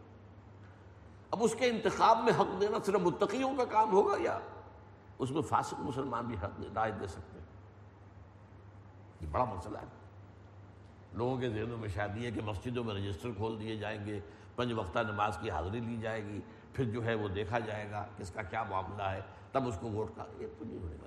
[1.31, 4.39] اب اس کے انتخاب میں حق دینا صرف متقیوں کا کام ہوگا یا
[5.19, 7.47] اس میں فاسق مسلمان بھی حق رائے دے سکتے ہیں؟
[9.21, 9.98] یہ بڑا مسئلہ ہے۔
[11.19, 14.21] لوگوں کے ذہنوں میں شاید یہ کہ مسجدوں میں رجسٹر کھول دیے جائیں گے،
[14.57, 16.41] پنج وقتہ نماز کی حاضری لی جائے گی،
[16.73, 19.21] پھر جو ہے وہ دیکھا جائے گا کس کا کیا معاملہ ہے،
[19.53, 21.07] تب اس کو ووٹ کا، یہ تو نہیں ہونے گا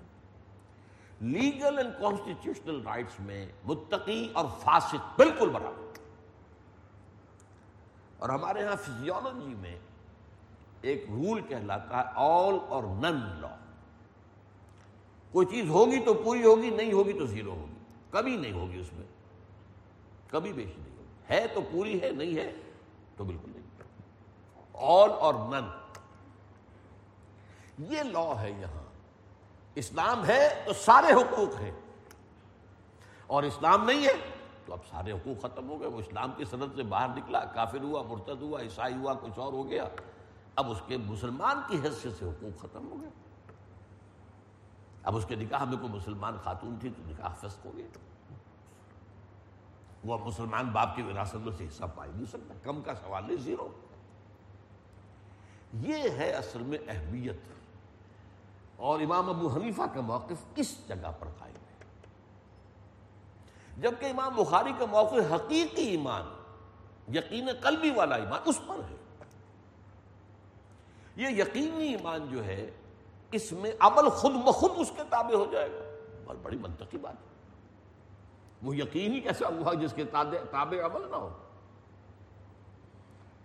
[1.22, 6.00] لیگل اینڈ کانسٹیٹیوشنل رائٹس میں متقی اور فاسق بالکل برابر۔
[8.18, 9.80] اور ہمارے ہاں فزیولوجی میں
[10.82, 13.56] ایک رول کہلاتا ہے آل اور نن لا
[15.32, 17.76] کوئی چیز ہوگی تو پوری ہوگی، نہیں ہوگی تو زیرو ہوگی۔
[18.12, 19.21] کبھی نہیں ہوگی اس میں۔
[20.32, 22.52] کبھی بیشی نہیں ہوگی ہے تو پوری ہے، نہیں ہے
[23.18, 23.62] تو بالکل نہیں۔
[24.74, 25.82] آل اور نن
[27.78, 28.84] یہ لا ہے یہاں۔
[29.76, 31.72] اسلام ہے تو سارے حقوق ہیں۔
[33.28, 34.14] اور اسلام نہیں ہے
[34.66, 37.82] تو اب سارے حقوق ختم ہو گئے۔ وہ اسلام کی صنعت سے باہر نکلا، کافر
[37.82, 39.86] ہوا، مرتد ہوا، عیسائی ہوا، کچھ اور ہو گیا۔
[40.56, 43.10] اب اس کے مسلمان کی حیثیت سے حقوق ختم ہو گئے۔
[45.04, 48.11] اب اس کے نکاح میں کوئی مسلمان خاتون تھی تو نکاح فسق ہو گیا۔
[50.06, 53.38] وہ مسلمان باپ کی وراثت میں سے حصہ پائی نہیں سکتا، کم کا سوال نہیں
[53.38, 53.68] زیرو۔
[55.74, 57.38] یہ ہے اصل میں اہمیت۔
[58.76, 61.86] اور امام ابو حنیفہ کا موقف کس جگہ پر قائم ہے؟
[63.78, 66.24] جبکہ امام بخاری کا موقف حقیقی ایمان،
[67.16, 68.96] یقین قلبی والا ایمان، اس پر ہے۔
[71.16, 72.72] یہ یقینی ایمان جو ہے،
[73.32, 75.80] اس میں عمل خود بخود اس کے تابع ہو جائے گا۔
[76.26, 77.31] بہت بڑی منطقی بات ہے۔
[78.64, 81.38] وہ یقین ہی کیسا ہوا جس کے تابع عمل نہ ہو؟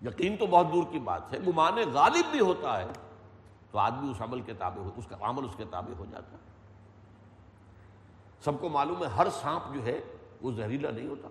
[0.03, 2.87] یقین تو بہت دور کی بات ہے، گمان غالب بھی ہوتا ہے،
[3.71, 6.33] تو آدمی اس عمل کے تابع ہو اس کا عمل اس کے تابع ہو جاتا
[6.33, 6.43] ہے۔
[8.45, 10.01] سب کو معلوم ہے، ہر سانپ جو ہے،
[10.43, 11.29] وہ زہریلا نہیں ہوتا۔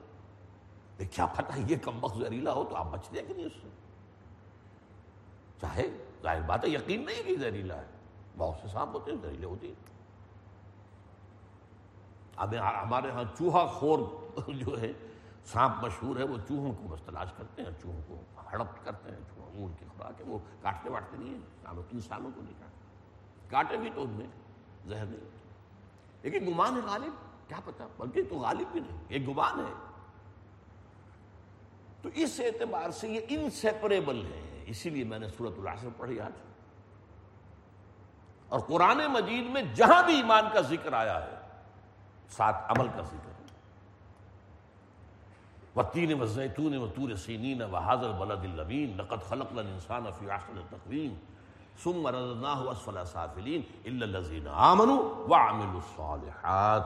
[1.05, 3.67] کیا پتہ یہ کم وقت زہریلا ہو تو آپ بچتے کہ نہیں اس سے؟
[5.61, 5.89] چاہے،
[6.23, 7.85] ظاہر بات ہے، یقین نہیں کہ زہریلا ہے۔
[8.37, 9.94] بہت سے سانپ ہوتے ہیں، زہریلے ہوتے ہیں۔
[12.37, 13.99] اب ہمارے ہاں چوہا خور
[14.47, 14.93] جو ہے،
[15.45, 18.21] سانپ مشہور ہے، وہ چوہوں کو بس تلاش کرتے ہیں، چوہوں کو
[18.51, 21.39] ہڑپ کرتے ہیں، چوہوں ان کی خوراک ہے، وہ کاٹتے واٹتے نہیں ہیں
[21.91, 22.75] انسانوں کو نہیں کاٹتے۔
[23.49, 24.27] کاٹے بھی تو ان میں
[24.85, 25.37] زہر نہیں ہوتی
[26.21, 27.11] لیکن گمان ہے غالب؟
[27.47, 29.73] کیا پتا؟ بلکہ تو غالب بھی نہیں ایک گمان ہے۔
[32.01, 36.31] تو اس اعتبار سے یہ انسیپریبل ہے، اسی لیے میں نے صورت العصر پڑھی آج۔
[38.49, 41.34] اور قرآن مجید میں جہاں بھی ایمان کا ذکر آیا ہے
[42.29, 43.35] ساتھ عمل کا ذکر ہے۔
[45.75, 45.81] و
[46.21, 51.15] و زیتون و تور سینین و حاضر بلد البین نقد خلق الانسان فی احسن تقویم
[51.83, 56.85] ثم رددناه اسفل سافلین الا الذين امنوا وعملوا الصالحات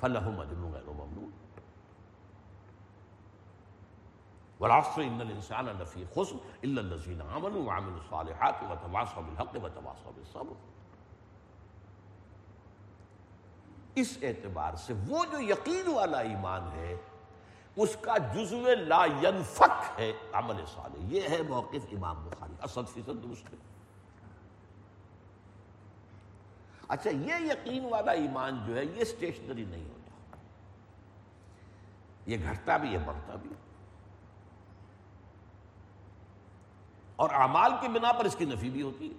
[0.00, 1.32] فلهم اجر غیر ممنون۔
[4.60, 10.81] والعصر ان الانسان لفی خسر الا الذين امنوا وعملوا الصالحات وتواصوا بالحق وتواصوا بالصبر۔
[13.94, 16.96] اس اعتبار سے وہ جو یقین والا ایمان ہے،
[17.76, 23.24] اس کا جزو لا ینفک ہے عمل صالح۔ یہ ہے موقف امام بخاری اسد فیصد
[23.24, 23.58] درست ہے
[26.88, 30.36] اچھا یہ یقین والا ایمان جو ہے، یہ اسٹیشنری نہیں ہوتا۔
[32.26, 33.50] یہ گھٹتا بھی ہے، بڑھتا بھی۔
[37.16, 39.14] اور اعمال کی بنا پر اس کی نفی بھی ہوتی ہے۔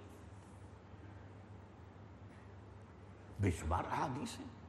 [3.40, 4.63] بے شمار احادیث ہیں۔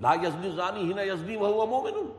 [0.00, 2.12] لا یزنی زانی ہی نہ یزنی وہ مومن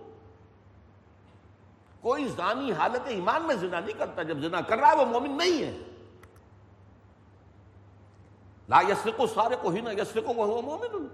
[2.01, 5.37] کوئی زانی حالت ایمان میں زنا نہیں کرتا، جب زنا کر رہا ہے، وہ مومن
[5.37, 5.77] نہیں ہے۔
[8.69, 11.07] لا یسرق سارے کو ہی نہ یسرق وہ مومن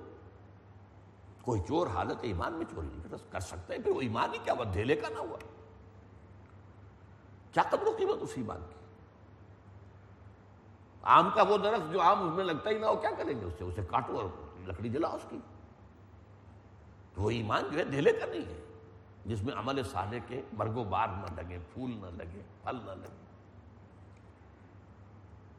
[1.41, 4.54] کوئی چور حالت ایمان میں چوری نہیں کر سکتا ہے، پھر وہ ایمان ہی کیا
[4.54, 5.38] وہ دھیلے کا نہ ہوا۔
[7.52, 8.76] کیا قدر و قیمت اس ایمان کی؟
[11.02, 13.45] آم کا وہ درخت جو آم اس میں لگتا ہی نہ ہو، کیا کریں گے
[13.45, 14.26] اس سے؟ اسے کاٹو اور
[14.67, 15.39] لکڑی جلاؤ اس کی۔
[17.13, 18.58] تو وہ ایمان جو ہے دھیلے کا نہیں ہے۔
[19.26, 22.91] جس میں عمل صالح کے برگ و بار نہ لگے، پھول نہ لگے، پھل نہ
[22.91, 23.26] لگے۔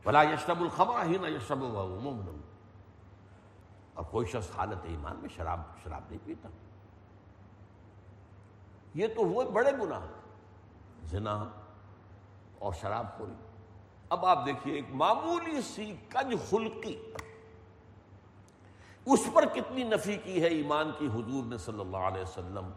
[0.04, 2.40] بلا یشرب الخبا ہی نہ یشرب مومن
[3.94, 6.48] اور کوئی شخص حالت ایمان میں شراب شراب نہیں پیتا۔
[8.94, 10.06] یہ تو وہ بڑے گناہ،
[11.04, 11.44] زنا
[12.58, 13.34] اور شراب خوری۔
[14.08, 16.96] اب آپ دیکھیے ایک معمولی سی کج خلقی۔
[19.06, 22.70] اس پر کتنی نفی کی ہے ایمان کی حضور نے صلی اللہ علیہ وسلم؟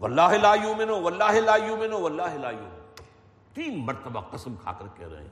[0.00, 3.04] واللہ لا یومنو واللہ لا یومنو واللہ لا یومنو
[3.54, 5.28] تین مرتبہ قسم کھا کر کہہ رہے ہیں،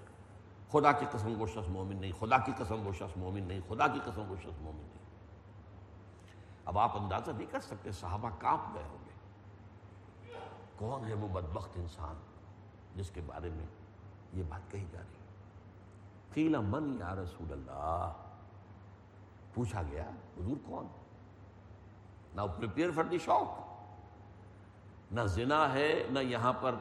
[0.73, 3.87] خدا کی قسم وہ شخص مومن نہیں، خدا کی قسم وہ شخص مومن نہیں، خدا
[3.87, 5.07] کی قسم وہ شخص مومن نہیں۔
[6.65, 10.37] اب آپ اندازہ نہیں کر سکتے صحابہ کانپ گئے ہوں گے۔
[10.77, 12.15] کون ہے وہ بدبخت انسان
[12.97, 13.67] جس کے بارے میں
[14.33, 15.17] یہ بات کہی جا رہی
[16.33, 18.13] فیلا من یا رسول اللہ؟
[19.59, 20.87] پوچھا گیا، حضور کون؟
[22.35, 23.47] نہ پریپیئر فار دی شاپ
[25.13, 26.75] نہ زنا ہے، نہ یہاں پر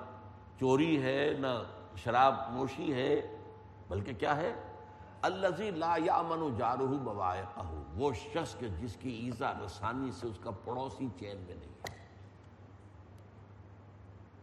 [0.60, 1.64] چوری ہے، نہ
[1.96, 3.38] شراب نوشی ہے،
[3.88, 4.54] بلکہ کیا ہے؟
[5.22, 7.44] اللہ لا یا من جارہ بوائے
[7.96, 11.96] وہ شخص کے جس کی ایزا رسانی سے اس کا پڑوسی چین میں نہیں ہے۔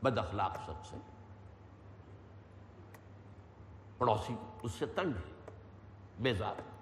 [0.03, 0.99] بد اخلاق شخص ہے۔
[3.99, 5.51] پڑوسی اس سے تنگ ہے،
[6.19, 6.74] بیزار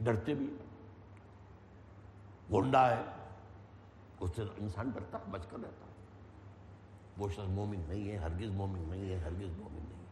[0.00, 0.46] ڈرتے بھی
[2.52, 3.02] گنڈا ہے۔
[4.20, 5.86] اس سے انسان ڈرتا بچ کر رہتا۔
[7.18, 10.04] وہ شخص مومن نہیں ہے، ہرگز مومن نہیں ہے، ہرگز مومن نہیں ہے۔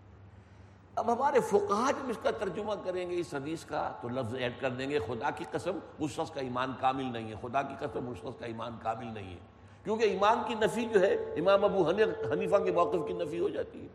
[0.94, 4.53] اب ہمارے فقہ جب اس کا ترجمہ کریں گے اس حدیث کا، تو لفظ ایڈ
[4.61, 7.74] کر دیں گے، خدا کی قسم اس شخص کا ایمان کامل نہیں ہے۔ خدا کی
[7.81, 9.38] قسم اس شخص کا ایمان کامل نہیں ہے۔
[9.85, 11.90] کیونکہ ایمان کی نفی جو ہے، امام ابو
[12.33, 13.88] حنیفہ کے موقف کی نفی ہو جاتی ہے۔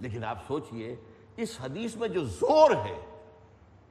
[0.00, 0.96] لیکن آپ سوچئے،
[1.36, 3.13] اس حدیث میں جو زور ہے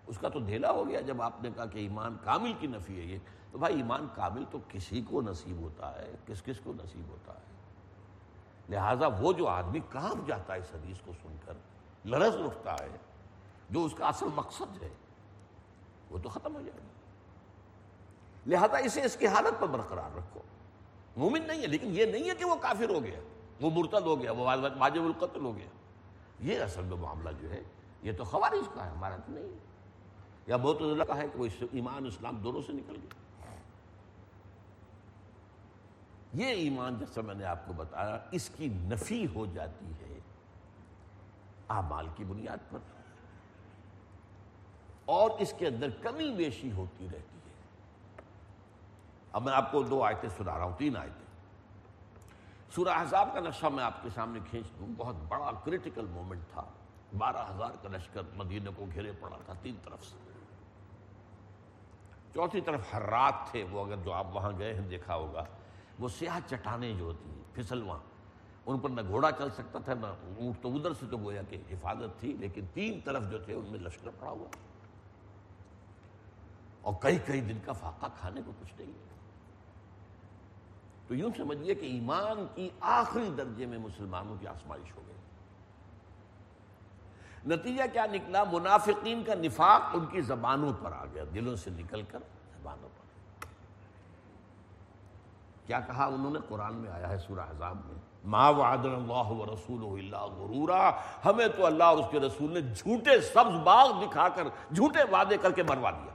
[0.08, 3.00] اس کا تو دھیلا ہو گیا جب آپ نے کہا کہ ایمان کامل کی نفی
[3.00, 3.18] ہے یہ۔
[3.52, 7.34] تو بھائی، ایمان کامل تو کسی کو نصیب ہوتا ہے، کس کس کو نصیب ہوتا
[7.34, 7.54] ہے؟
[8.70, 11.54] لہٰذا وہ جو آدمی کام جاتا ہے اس حدیث کو سن کر،
[12.06, 12.98] لرز اٹھتا ہے،
[13.70, 14.90] جو اس کا اصل مقصد ہے،
[16.10, 16.88] وہ تو ختم ہو جائے گا۔
[18.48, 20.40] لہذا اسے اس کی حالت پر برقرار رکھو۔
[21.18, 23.20] مومن نہیں ہے، لیکن یہ نہیں ہے کہ وہ کافر ہو گیا،
[23.62, 25.68] وہ مرتد ہو گیا، وہ واجب القتل ہو گیا۔
[26.40, 27.64] یہ اصل میں معاملہ جو ہے،
[28.02, 29.73] یہ تو خوارج کا ہے، ہمارا تو نہیں ہے۔
[30.48, 33.24] یا بہت کا ہے کہ وہ ایمان اسلام دونوں سے نکل گیا
[36.34, 40.20] یہ ایمان جیسا میں نے آپ کو بتایا، اس کی نفی ہو جاتی ہے
[41.70, 42.80] اعمال کی بنیاد پر۔
[45.06, 47.54] اور اس کے اندر کمی بیشی ہوتی رہتی ہے۔
[49.32, 51.26] اب میں آپ کو دو آیتیں سنا رہا ہوں، تین آیتیں۔
[52.76, 56.64] سورہ احزاب کا نقشہ میں آپ کے سامنے کھینچ دوں۔ بہت بڑا کریٹیکل مومنٹ تھا۔
[57.18, 60.33] بارہ ہزار کا لشکر مدینہ کو گھیرے پڑا تھا تین طرف سے۔
[62.34, 65.44] چوتھی طرف ہر رات تھے، وہ اگر جو آپ وہاں گئے ہیں، دیکھا ہوگا۔
[66.00, 68.00] وہ سیاہ چٹانیں جو ہوتی ہیں پھسلواں
[68.66, 71.58] ان پر نہ گھوڑا چل سکتا تھا، نہ اونٹ تو ادھر سے تو گویا کہ
[71.72, 74.48] حفاظت تھی، لیکن تین طرف جو تھے، ان میں لشکر پڑا ہوا۔
[76.82, 79.16] اور کئی کئی دن کا فاقہ کھانے کو کچھ نہیں۔ ہے تو
[81.08, 85.16] تو یوں سمجھیے کہ ایمان کی آخری درجے میں مسلمانوں کی آسمائش ہو گئی۔
[87.46, 92.02] نتیجہ کیا نکلا؟ منافقین کا نفاق ان کی زبانوں پر آ گیا، دلوں سے نکل
[92.02, 92.20] کر
[92.54, 93.46] زبانوں پر۔
[95.66, 99.46] کیا کہا انہوں نے؟ قرآن میں آیا ہے سورہ حضاب میں، ما وعد اللہ و
[99.46, 100.92] رسول اللہ غرورا۔
[101.26, 104.44] ہمیں تو اللہ اور اس کے رسول نے جھوٹے سبز باغ دکھا کر،
[104.76, 106.14] جھوٹے وعدے کر کے مروا دیا۔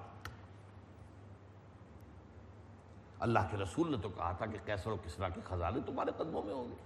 [3.21, 6.43] اللہ کے رسول نے تو کہا تھا کہ کیسر و کسرا کے خزانے تمہارے قدموں
[6.43, 6.77] میں ہوں گے۔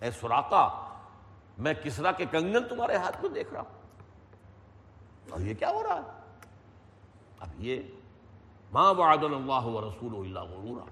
[0.00, 0.68] اے سراقا
[1.58, 3.80] میں کسرا کے کنگن تمہارے ہاتھ میں دیکھ رہا ہوں۔
[5.30, 6.20] اور یہ کیا ہو رہا ہے؟
[7.40, 7.82] اب یہ
[8.72, 10.84] ماں وعد اللہ و رسول اللہ غرورا۔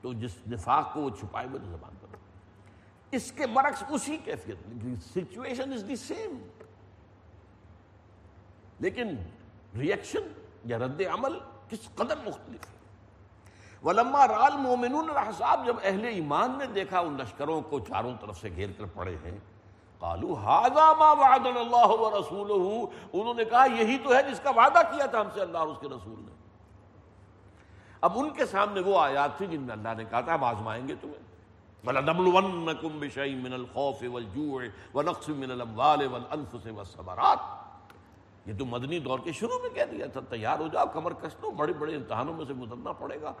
[0.00, 2.16] تو جس نفاق کو وہ چھپائے ہوئے تو زبان پر۔
[3.10, 4.56] اس کے برعکس اسی کیفیت
[5.14, 6.48] سچویشن از دی سیم
[8.78, 9.16] لیکن
[9.78, 10.32] ریئیکشن
[10.64, 12.77] یا رد عمل کس قدر مختلف ہے؟
[13.82, 18.48] ولما رال مومنون الحساب جب اہل ایمان نے دیکھا، ان لشکروں کو چاروں طرف سے
[18.56, 19.38] گھیر کر پڑے ہیں
[19.98, 22.50] قالو ہاضا ما وعد اللہ و رسول
[23.12, 25.68] انہوں نے کہا، یہی تو ہے جس کا وعدہ کیا تھا ہم سے اللہ اور
[25.68, 26.32] اس کے رسول نے۔
[28.00, 30.88] اب ان کے سامنے وہ آیات تھی جن میں اللہ نے کہا تھا، ہم آزمائیں
[30.88, 31.28] گے تمہیں۔
[31.86, 37.40] وَلَنَبْلُوَنَّكُمْ بِشَيْءٍ مِّنَ الْخَوْفِ وَالْجُوعِ وَنَقْصٍ مِّنَ الْأَمْوَالِ وَالْأَنفُسِ وَالثَّمَرَاتِ۔
[38.50, 41.36] یہ تو مدنی دور کے شروع میں کہہ دیا تھا، تیار ہو جاؤ، کمر کس
[41.42, 43.32] لو، بڑے بڑے امتحانوں میں سے گزرنا پڑے گا۔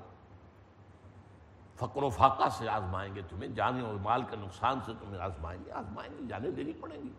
[1.78, 5.60] فقر و فاقہ سے آزمائیں گے تمہیں جانے اور مال کے نقصان سے تمہیں آزمائیں
[5.64, 7.12] گے آزمائیں گے جانے دینی پڑیں گی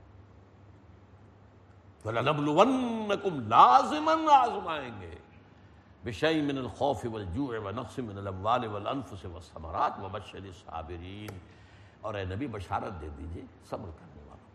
[2.06, 5.16] وَلَنَبْلُوَنَّكُمْ لازماً آزمائیں گے۔
[6.04, 11.38] بشئی من الخوف والجوع ونقص من الاموال والانفس والثمرات وبشر الصابرین
[12.02, 14.46] اور اے نبی، بشارت دے دیجیے صبر کرنے والا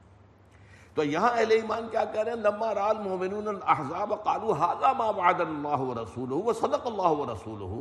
[0.95, 5.09] تو یہاں اہل ایمان کیا کہہ رہے ہیں؟ لما را المؤمنون الاحزاب قالوا هذا ما
[5.21, 7.73] وعد الله ورسوله وصدق الله ورسوله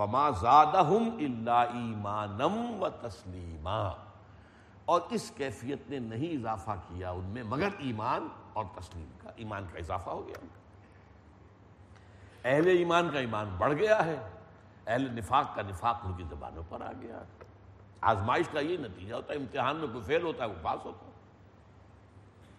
[0.00, 2.44] وما زادهم الا ایمانا
[2.80, 3.90] وتسلیما
[4.84, 9.64] اور اس کیفیت نے نہیں اضافہ کیا ان میں، مگر ایمان اور تسلیم کا، ایمان
[9.72, 10.60] کا اضافہ ہو گیا۔ ان کا
[12.48, 14.30] اہل ایمان کا ایمان بڑھ گیا ہے،
[14.86, 17.22] اہل نفاق کا نفاق ان کی زبانوں پر آ گیا۔
[18.00, 21.06] آزمائش کا یہ نتیجہ ہوتا ہے، امتحان میں کوئی فیل ہوتا ہے، وہ پاس ہوتا
[21.06, 21.10] ہے۔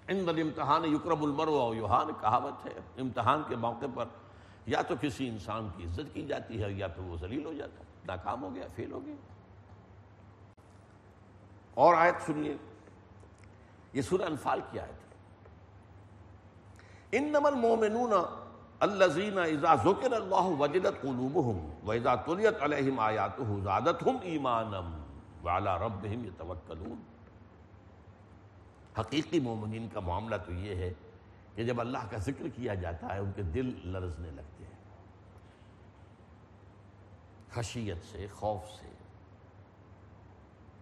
[0.08, 4.06] ان امتحان یکرم المرو و یوہان کہاوت ہے۔ امتحان کے موقع پر
[4.72, 7.80] یا تو کسی انسان کی عزت کی جاتی ہے یا پھر وہ ذلیل ہو جاتا
[7.80, 9.16] ہے، ناکام ہو گیا، فیل ہو گیا۔
[11.74, 12.58] اور آیت سنیے،
[13.94, 15.12] یہ سورہ انفال کی آیت ہے۔
[17.12, 18.14] ان نمل مومنون
[18.80, 25.04] الزین اذا ذکر اللہ وجدت قلوبہم و اذا طلیت علیہم آیاتہ زادتہم ایمانم
[25.46, 27.02] وعلا ربہم یتوکلون۔
[29.00, 30.94] حقیقی مومنین کا معاملہ تو یہ ہے
[31.56, 34.80] کہ جب اللہ کا ذکر کیا جاتا ہے، ان کے دل لرزنے لگتے ہیں۔
[37.54, 38.90] خشیت سے، خوف سے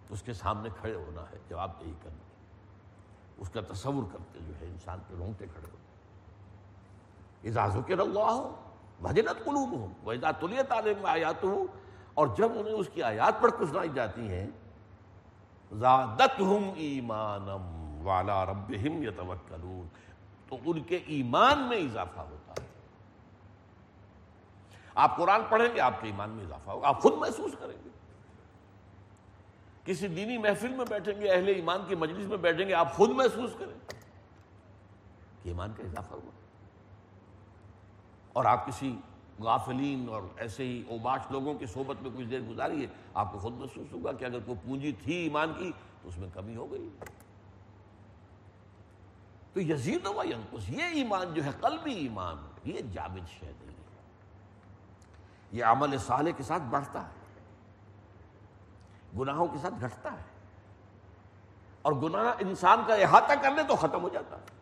[0.10, 2.24] اس کے سامنے کھڑے ہونا ہے، جواب دہی کرنا۔
[3.38, 8.40] اس کا تصور کرتے جو ہے، انسان کے رونگٹے کھڑے ہوتے اذا ذکر اللہ
[9.04, 11.46] وجلت قلوبہم و اذا تلیت علیہم آیاتہ
[12.14, 14.48] اور جب انہیں اس کی آیات پڑھ کر سنائی جاتی ہیں،
[15.80, 19.88] زادتہم ایمانم وعلا ربہم یتوکلون۔
[20.50, 22.68] تو ان کے ایمان میں اضافہ ہوتا ہے۔
[24.96, 27.90] آپ قرآن پڑھیں گے، آپ کے ایمان میں اضافہ ہوگا۔ آپ خود محسوس کریں گے۔
[29.86, 33.10] کسی دینی محفل میں بیٹھیں گے، اہل ایمان کی مجلس میں بیٹھیں گے، آپ خود
[33.10, 33.92] محسوس کریں
[35.44, 36.32] کہ ایمان کا اضافہ ہوا۔
[38.34, 38.96] اور آپ کسی
[39.40, 43.40] غافلین اور ایسے ہی اوباش لوگوں کی صحبت میں کچھ دیر گزاری ہے، آپ کو
[43.40, 46.72] خود محسوس ہوگا کہ اگر کوئی پونجی تھی ایمان کی تو اس میں کمی ہو
[46.72, 46.90] گئی۔
[49.54, 53.84] تو یزید و ینقص، یہ ایمان جو ہے، قلبی ایمان، یہ جامد شہ نہیں ہے۔
[55.52, 57.20] یہ عمل صالح کے ساتھ بڑھتا ہے،
[59.20, 60.40] گناہوں کے ساتھ گھٹتا ہے۔
[61.82, 64.60] اور گناہ انسان کا احاطہ کر لے تو ختم ہو جاتا ہے۔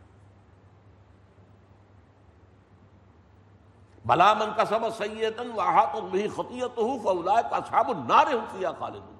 [4.05, 9.16] بلا من کا سب سیتن واحت بھی خطیت ہوں فولا کا صاب نارے ہوتی خالد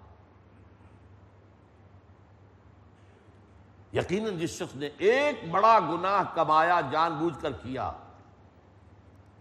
[3.94, 7.92] یقیناً جس شخص نے ایک بڑا گناہ کمایا، جان بوجھ کر کیا،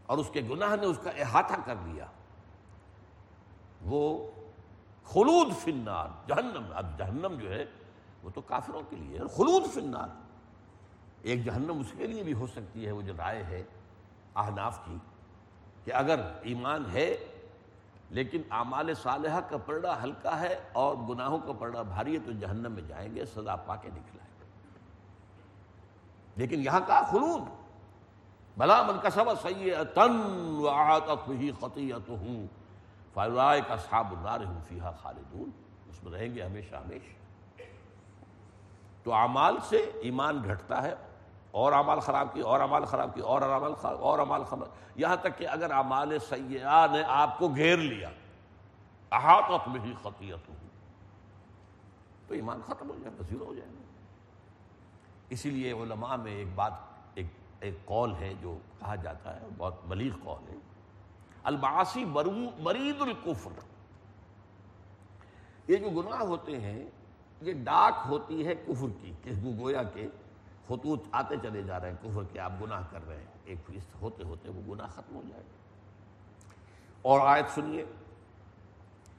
[0.06, 2.06] اور اس کے گناہ نے اس کا احاطہ کر لیا،
[3.82, 4.02] وہ
[5.06, 7.64] خلود فنار جہنم، اب جہنم جو ہے
[8.22, 10.08] وہ تو کافروں کے لیے ہے خلود فنار
[11.22, 13.62] ایک جہنم اس کے لیے بھی ہو سکتی ہے، وہ جو رائے ہے
[14.36, 14.96] احناف کی،
[15.84, 17.14] کہ اگر ایمان ہے
[18.10, 22.72] لیکن اعمال صالحہ کا پرڑا ہلکا ہے اور گناہوں کا پرڑا بھاری ہے، تو جہنم
[22.72, 24.25] میں جائیں گے، سزا پا کے نکلائیں گے
[26.36, 27.42] لیکن یہاں کا خلود
[28.58, 30.20] بلا من کا سب سید تن
[31.28, 32.46] ہی خطیت ہوں
[33.14, 35.50] فائرائے کا صحاب النار فیحا خالدون۔
[35.88, 37.62] اس میں رہیں گے ہمیشہ ہمیشہ۔
[39.02, 40.94] تو اعمال سے ایمان گھٹتا ہے،
[41.50, 45.16] اور اعمال خراب کی، اور اعمال خراب کی، اور اعمال خراب اور اعمال خراب یہاں
[45.16, 48.10] تک کہ اگر اعمال سیاح نے آپ کو گھیر لیا،
[49.12, 50.54] احاطت میں ہی خطیت ہو
[52.26, 53.85] تو ایمان ختم ہو جائے گا ہو جائے۔ گا
[55.30, 56.72] اسی لیے علماء میں ایک بات،
[57.14, 57.26] ایک
[57.60, 60.56] ایک قول ہے جو کہا جاتا ہے، بہت بلیغ قول ہے۔
[61.42, 62.04] الباسی
[62.58, 63.50] مرید القفر
[65.68, 66.84] یہ جو گناہ ہوتے ہیں،
[67.40, 70.08] یہ ڈاک ہوتی ہے کفر کی، کہ گویا کے
[70.66, 73.94] خطوط آتے چلے جا رہے ہیں، کفر کے آپ گناہ کر رہے ہیں۔ ایک فیصد
[74.00, 75.56] ہوتے ہوتے وہ گناہ ختم ہو جائے۔ گا
[77.02, 77.84] اور آیت سنیے،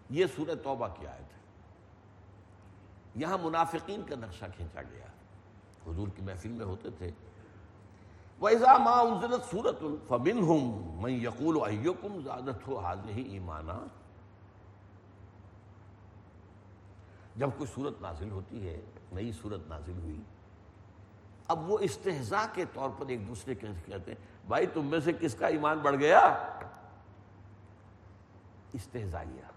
[0.10, 1.38] یہ سورہ توبہ کی آیت ہے۔
[3.16, 5.06] یہاں منافقین کا نقشہ کھینچا گیا۔
[5.88, 7.12] حضور کی محفل میں ہوتے تھے۔
[8.42, 13.86] وَإِذَا مَا أُنزِلَتْ سُورَةٌ فَمِنْهُمْ مَنْ يَقُولُ أَيُّكُمْ زَادَتْهُ هَذِهِ ایمانا
[17.36, 18.82] جب کوئی صورت نازل ہوتی ہے،
[19.12, 20.22] نئی صورت نازل ہوئی،
[21.48, 25.12] اب وہ استحضاء کے طور پر ایک دوسرے کے کہتے ہیں، بھائی تم میں سے
[25.14, 26.20] کس کا ایمان بڑھ گیا؟
[28.74, 29.50] استحضائیہ۔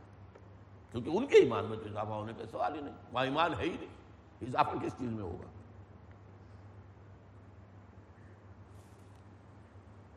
[0.91, 3.64] کیونکہ ان کے ایمان میں تو اضافہ ہونے کا سوال ہی نہیں، وہاں ایمان ہے
[3.64, 4.01] ہی نہیں۔
[4.43, 5.59] اضافہ کس چیز میں ہوگا؟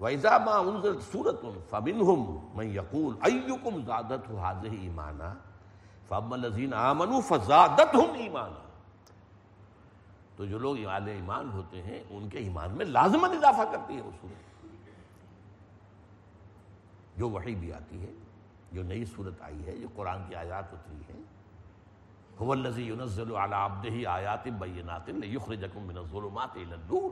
[0.04, 2.22] ویزا وَإِذَا مَا أُنزِلَتْ سُورَةٌ فَمِنْهُمْ
[2.60, 5.32] مَنْ يَقُولُ أَيُّكُمْ زَادَتْهُ هَذِهِ إِيمَانًا
[6.10, 8.62] فَأَمَّا الَّذِينَ آمَنُوا فَزَادَتْهُمْ إِيمَانًا
[10.38, 14.01] تو جو لوگ اہل ایمان ہوتے ہیں، ان کے ایمان میں لازمن اضافہ کرتی ہے
[14.01, 14.41] وہ صورت
[17.18, 18.12] جو وحی بھی آتی ہے،
[18.72, 21.22] جو نئی صورت آئی ہے، جو قرآن کی آیات اتری ہے
[22.41, 27.12] هو الذي ينزل على عبده آیات بینات لیخرجکم من الظلمات الى النور۔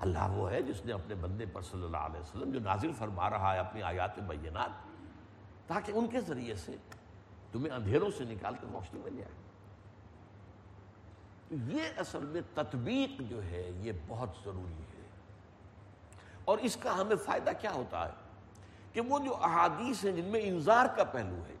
[0.00, 3.30] اللہ وہ ہے جس نے اپنے بندے پر صلی اللہ علیہ وسلم جو نازل فرما
[3.30, 4.70] رہا ہے اپنی آیات بینات،
[5.66, 6.76] تاکہ ان کے ذریعے سے
[7.52, 9.32] تمہیں اندھیروں سے نکال کر روشنی مل جائے۔
[11.48, 15.08] تو یہ اصل میں تطبیق جو ہے، یہ بہت ضروری ہے۔
[16.44, 18.12] اور اس کا ہمیں فائدہ کیا ہوتا ہے؟
[18.92, 21.56] کہ وہ جو احادیث ہیں، جن میں انذار کا پہلو ہے۔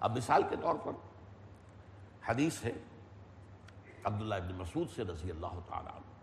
[0.00, 0.92] اب مثال کے طور پر
[2.26, 2.72] حدیث ہے
[4.06, 6.14] عبداللہ ابن مسعود سے رضی اللہ تعالیٰ عنہ،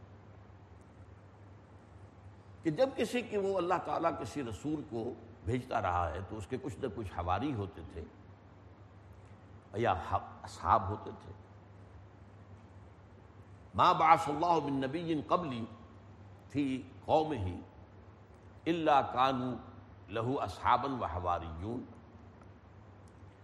[2.63, 5.03] کہ جب کسی کی وہ اللہ تعالیٰ کسی رسول کو
[5.45, 8.03] بھیجتا رہا ہے تو اس کے کچھ نہ کچھ حواری ہوتے تھے،
[9.81, 11.31] یا اصحاب ہوتے تھے۔
[13.75, 15.63] ماں باس اللہ بن نبی قبلی
[16.51, 16.65] تھی
[17.05, 17.55] قوم ہی
[18.67, 19.51] اللہ کانو
[20.13, 21.83] لہو اصحابن و حواریون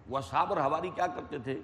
[0.09, 1.59] وہ اصحاب اور حواری کیا کرتے تھے؟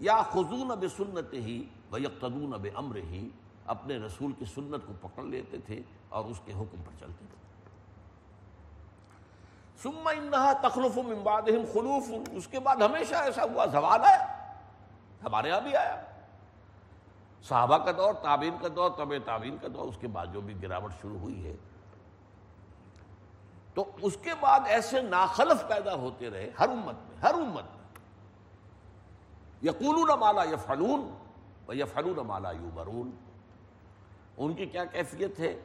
[0.00, 3.28] یا خزون اب سنت ہی و یقتدون اب امر ہی
[3.66, 7.44] اپنے رسول کی سنت کو پکڑ لیتے تھے اور اس کے حکم پر چلتے تھے۔
[9.82, 11.24] سما انہا تخلف من
[11.72, 14.24] خلوف، اس کے بعد ہمیشہ ایسا ہوا، زوال ہے
[15.24, 16.04] ہمارے یہاں بھی آیا۔
[17.48, 20.62] صحابہ کا دور تعبین کا دور طب تعبین کا دور، اس کے بعد جو بھی
[20.62, 21.56] گراوٹ شروع ہوئی ہے۔
[23.74, 27.83] تو اس کے بعد ایسے ناخلف پیدا ہوتے رہے، ہر امت میں، ہر امت میں۔
[29.64, 33.10] یقول مالا یا فلون مالا یوبرون
[34.36, 35.60] ان کی کیا کیفیت ہے؟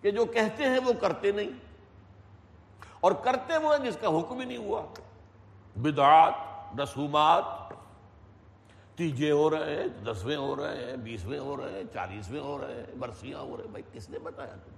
[0.00, 1.50] کہ جو کہتے ہیں وہ کرتے نہیں۔
[3.00, 4.82] اور کرتے وہ ہیں جس کا حکم ہی نہیں ہوا۔
[5.76, 6.34] بدعات،
[6.80, 7.44] رسومات،
[8.94, 12.74] تیجے ہو رہے ہیں، دسویں ہو رہے ہیں، بیسویں ہو رہے ہیں، چالیسویں ہو رہے
[12.74, 14.72] ہیں، برسیاں ہو رہے ہیں۔ بھائی، کس نے بتایا تم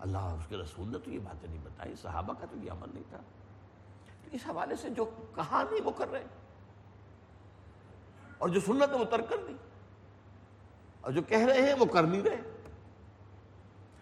[0.00, 2.88] اللہ اس کے رسول نے تو یہ باتیں نہیں بتائی، صحابہ کا تو یہ عمل
[2.94, 3.18] نہیں تھا۔
[4.32, 5.04] اس حوالے سے جو
[5.34, 6.24] کہا نہیں وہ کر رہے
[8.38, 9.54] اور جو سنت ہے وہ ترک کر دی
[11.00, 12.40] اور جو کہہ رہے ہیں وہ کر نہیں رہے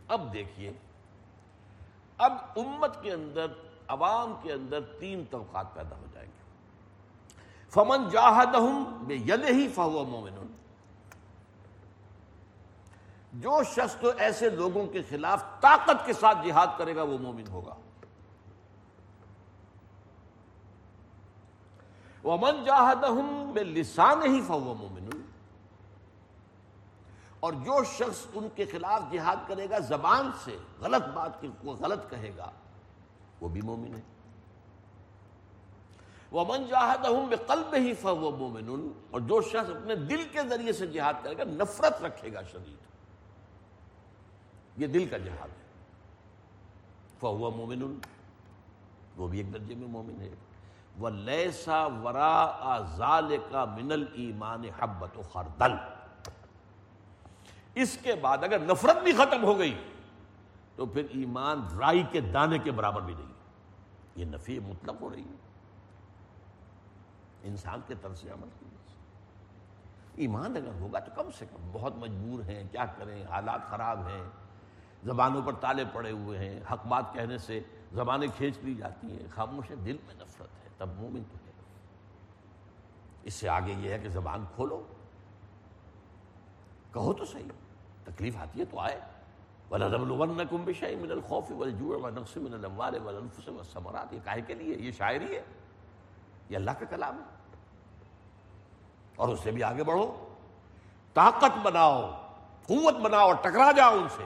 [0.09, 0.73] اب دیکھیے،
[2.19, 3.47] اب امت کے اندر،
[3.89, 6.45] عوام کے اندر تین طبقات پیدا ہو جائیں گے۔
[7.71, 10.47] فمن جاہدہم بے ید ہی فہو مومن
[13.33, 17.49] جو شخص تو ایسے لوگوں کے خلاف طاقت کے ساتھ جہاد کرے گا، وہ مومن
[17.49, 17.75] ہوگا۔
[22.27, 25.09] ومن جاہدہم بے لسان ہی فہو مومن
[27.41, 32.11] اور جو شخص ان کے خلاف جہاد کرے گا، زبان سے غلط بات کو غلط
[32.11, 32.51] کہے گا،
[33.41, 34.01] وہ بھی مومن ہے۔
[36.33, 40.87] ومن جاہدہم بے قلب ہی فہو مومن اور جو شخص اپنے دل کے ذریعے سے
[40.87, 42.87] جہاد کرے گا، نفرت رکھے گا شدید۔
[44.77, 45.65] یہ دل کا جہاد ہے۔
[47.21, 47.99] فہو مومن
[49.17, 50.35] وہ بھی ایک درجے میں مومن ہے۔
[51.05, 55.73] لیسا ورا ذال کا منل ایمان حبت و خردل۔
[57.75, 59.85] اس کے بعد اگر نفرت بھی ختم ہو گئی،
[60.77, 63.33] تو پھر ایمان رائی کے دانے کے برابر بھی نہیں۔
[64.17, 65.37] یہ نفی مطلب ہو رہی ہے۔
[67.43, 68.67] انسان کے طرز عمل کی
[70.15, 74.25] ایمان اگر ہوگا تو کم سے کم بہت مجبور ہیں، کیا کریں؟ حالات خراب ہیں۔
[75.05, 77.61] زبانوں پر تالے پڑے ہوئے ہیں۔ حق بات کہنے سے
[77.93, 81.53] زبانیں کھینچ لی جاتی ہیں۔ خاموش دل میں نفرت ہے۔ تب مومن تو ہے۔
[83.23, 84.83] اس سے آگے یہ ہے کہ زبان کھولو۔
[86.93, 87.45] کہو تو صحیح،
[88.05, 89.01] تکلیف آتی ہے تو آئے۔
[89.71, 95.37] وَلَنَبْلُوَنَّكُمْ بِشَيْءٍ مِّنَ الْخَوْفِ وَالْجُوعِ وَنَقْصٍ الْأَمْوَالِ وَالْأَنفُسِ وَالثَّمَرَاتِ۔ یہ کاہے کے لیے، یہ شاعری
[95.37, 95.43] ہے۔
[96.49, 97.25] یہ اللہ کا کلام ہے۔
[99.17, 100.35] اور اس سے بھی آگے بڑھو۔
[101.15, 102.11] طاقت بناؤ،
[102.67, 104.25] قوت بناؤ اور ٹکرا جاؤ ان سے۔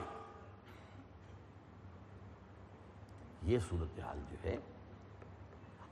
[3.43, 4.30] یہ صورتحال جو ہے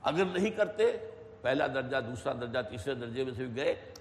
[0.02, 0.96] اگر نہیں کرتے،
[1.42, 3.92] پہلا درجہ، دوسرا درجہ، تیسرے درجے میں سے بھی گئے،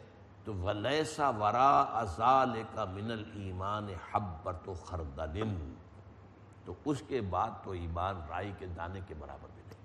[0.44, 5.74] تو ولیسا ورا ازال کا من المان حبر تو خردن
[6.66, 9.80] تو اس کے بعد تو ایمان رائی کے دانے کے برابر بھی نہیں۔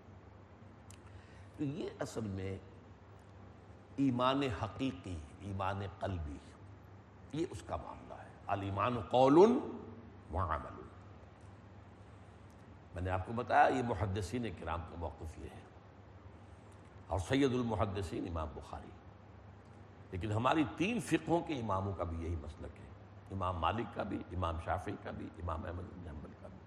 [1.56, 2.58] تو یہ اصل میں
[3.96, 6.36] ایمان حقیقی، ایمان قلبی،
[7.32, 9.38] یہ اس کا معاملہ ہے۔ المان قول
[10.34, 10.82] وعمل
[12.94, 15.73] میں نے آپ کو بتایا، یہ محدثین کرام کا موقف یہ ہے۔
[17.06, 18.90] اور سید المحدثین امام بخاری۔
[20.12, 22.84] لیکن ہماری تین فقہوں کے اماموں کا بھی یہی مسلک ہے۔
[23.30, 26.58] امام مالک کا بھی، امام شافی کا بھی، امام احمد بن حنبل کا بھی۔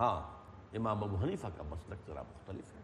[0.00, 0.42] ہاں
[0.76, 2.80] امام ابو حنیفہ کا مسلک ذرا مختلف ہے۔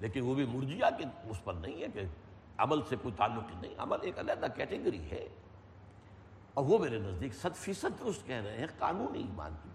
[0.00, 2.00] لیکن وہ بھی مرجیا کے اس پر نہیں ہے کہ
[2.58, 5.28] عمل سے کوئی تعلق نہیں۔ عمل ایک علیحدہ کیٹیگری ہے۔
[6.54, 9.68] اور وہ میرے نزدیک صد فیصد درست کہہ رہے ہیں قانون ایمان کی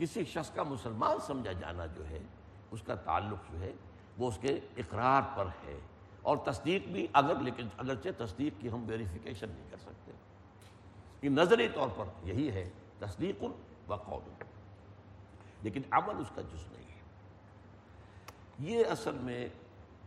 [0.00, 2.18] کسی شخص کا مسلمان سمجھا جانا جو ہے،
[2.70, 3.72] اس کا تعلق جو ہے،
[4.18, 5.78] وہ اس کے اقرار پر ہے۔
[6.22, 10.12] اور تصدیق بھی اگر، لیکن اگرچہ تصدیق کی ہم ویریفیکیشن نہیں کر سکتے۔
[11.22, 13.44] یہ نظری طور پر یہی ہے، تصدیق
[13.90, 14.44] و قول۔
[15.62, 17.00] لیکن عمل اس کا جز نہیں ہے۔
[18.58, 19.48] یہ اصل میں،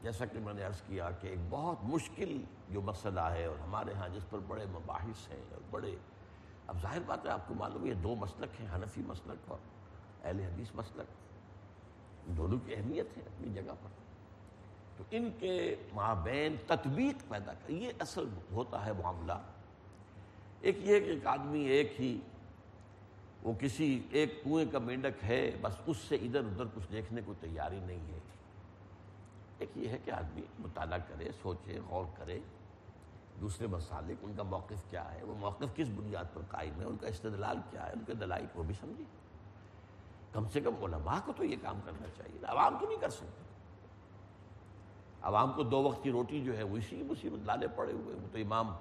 [0.02, 3.94] جیسا کہ میں نے عرض کیا کہ ایک بہت مشکل جو مسئلہ ہے، اور ہمارے
[3.94, 5.96] ہاں جس پر بڑے مباحث ہیں اور بڑے،
[6.68, 9.58] اب ظاہر بات ہے، آپ کو معلوم یہ دو مسلک ہیں، حنفی مسلک اور
[10.24, 11.06] اہل حدیث مسلک۔
[12.38, 13.90] دونوں کی اہمیت ہے اپنی جگہ پر۔
[14.98, 19.34] تو ان کے مابین تطبیق پیدا کر یہ اصل ہوتا ہے معاملہ۔
[20.62, 22.20] ایک یہ کہ ایک آدمی ایک ہی
[23.44, 27.34] وہ کسی ایک کنویں کا مینڈک ہے، بس اس سے ادھر ادھر کچھ دیکھنے کو
[27.42, 28.20] تیاری نہیں ہے۔
[29.58, 32.40] ایک یہ ہے کہ آدمی مطالعہ کرے، سوچے، غور کرے۔
[33.42, 36.98] دوسرے مسالے ان کا موقف کیا ہے؟ وہ موقف کس بنیاد پر قائم ہے؟ ان
[36.98, 39.04] کا استدلال کیا ہے؟ ان کے دلائی کو بھی سمجھے۔
[40.34, 43.42] کم سے کم علماء کو تو یہ کام کرنا چاہیے عوام تو نہیں کر سکتے۔
[45.22, 48.28] عوام کو دو وقت کی روٹی جو ہے وہ اسی مصیبت لالے پڑے ہوئے وہ
[48.32, 48.74] تو امام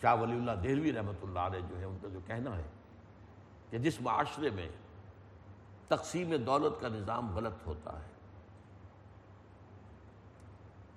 [0.00, 2.68] شاہ ولی اللہ دہلوی رحمۃ اللہ علیہ جو ہے ان کا جو کہنا ہے
[3.70, 4.68] کہ جس معاشرے میں
[5.88, 8.08] تقسیم دولت کا نظام غلط ہوتا ہے،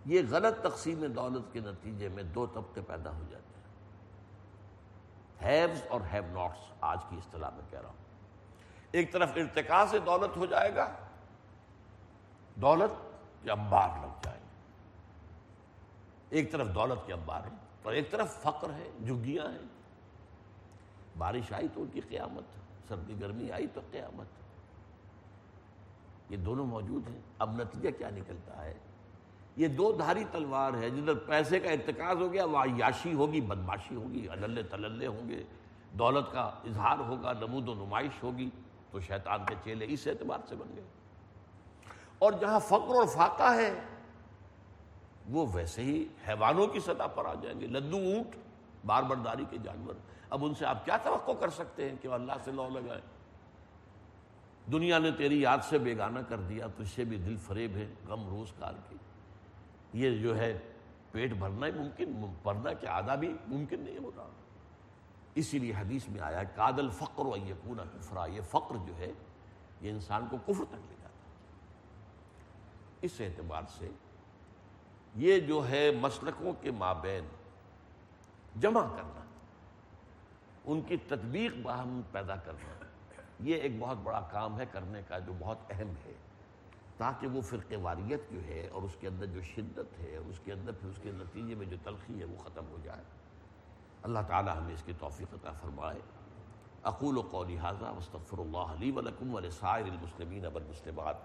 [0.06, 3.72] یہ غلط تقسیم دولت کے نتیجے میں دو طبقے پیدا ہو جاتے ہیں۔
[5.44, 8.03] ہیوز اور ہیو ناٹس آج کی اصطلاح میں کہہ رہا ہوں۔
[8.94, 10.94] ایک طرف ارتقا سے دولت ہو جائے گا،
[12.56, 12.92] دولت
[13.44, 14.48] کے انبار لگ جائیں گے۔
[16.30, 19.68] ایک طرف دولت کے انبار ہیں اور ایک طرف فقر ہے جھگیاں ہیں۔
[21.18, 22.44] بارش آئی تو ان کی قیامت،
[22.90, 24.26] سردی، گرمی آئی تو قیامت۔
[26.30, 28.74] یہ دونوں موجود ہیں۔ اب نتیجہ کیا نکلتا ہے؟
[29.56, 33.96] یہ دو دھاری تلوار ہے جدھر پیسے کا ارتکاز ہو گیا وہ عیاشی ہوگی، بدماشی
[33.96, 35.44] ہوگی ادلے تللے ہوں گے۔
[35.92, 38.50] دولت کا اظہار ہوگا، نمود و نمائش ہوگی۔
[38.94, 40.84] تو شیطان کے چیلے اس اعتبار سے بن گئے۔
[42.20, 43.80] اور جہاں فقر اور فاقہ ہے،
[45.30, 48.36] وہ ویسے ہی حیوانوں کی سطح پر آ جائیں گے۔ لدو اونٹ
[48.86, 49.94] بار برداری کے جانور۔
[50.30, 53.02] اب ان سے آپ کیا توقع کر سکتے ہیں کہ وہ اللہ سے لو لگائے
[54.72, 57.94] دنیا نے تیری یاد سے بیگانہ کر دیا تو اس سے بھی دل فریب ہے،
[58.08, 58.96] غم روز کار کی۔
[59.94, 60.60] یہ جو ہے،
[61.12, 62.14] پیٹ بھرنا ہی ممکن
[62.44, 64.30] بھرنا کہ آدھا بھی ممکن نہیں ہو رہا
[65.36, 69.12] اسی لیے حدیث میں آیا کادل فقر و یقون کفرا، یہ فقر جو ہے،
[69.82, 71.30] یہ انسان کو کفر تک لے جاتا
[73.02, 73.90] اس اعتبار سے
[75.16, 77.28] یہ جو ہے مسلکوں کے مابین
[78.60, 79.24] جمع کرنا،
[80.66, 82.74] ان کی تطبیق باہم پیدا کرنا،
[83.40, 86.14] یہ ایک بہت بڑا کام ہے کرنے کا جو بہت اہم ہے۔
[86.98, 90.54] تاکہ وہ فرق واریت جو ہے اور اس کے اندر جو شدت ہے اس کے
[90.54, 93.04] اندر پھر اس کے نتیجے میں جو تلخی ہے، وہ ختم ہو جائے۔
[94.04, 96.00] اللہ تعالی ہمیں اس کی توفیق عطا فرمائے۔
[96.84, 101.16] اقول و قولی حاضہ وصطفر اللہ علی ولکم ولسائر المسلمین اب المسلمات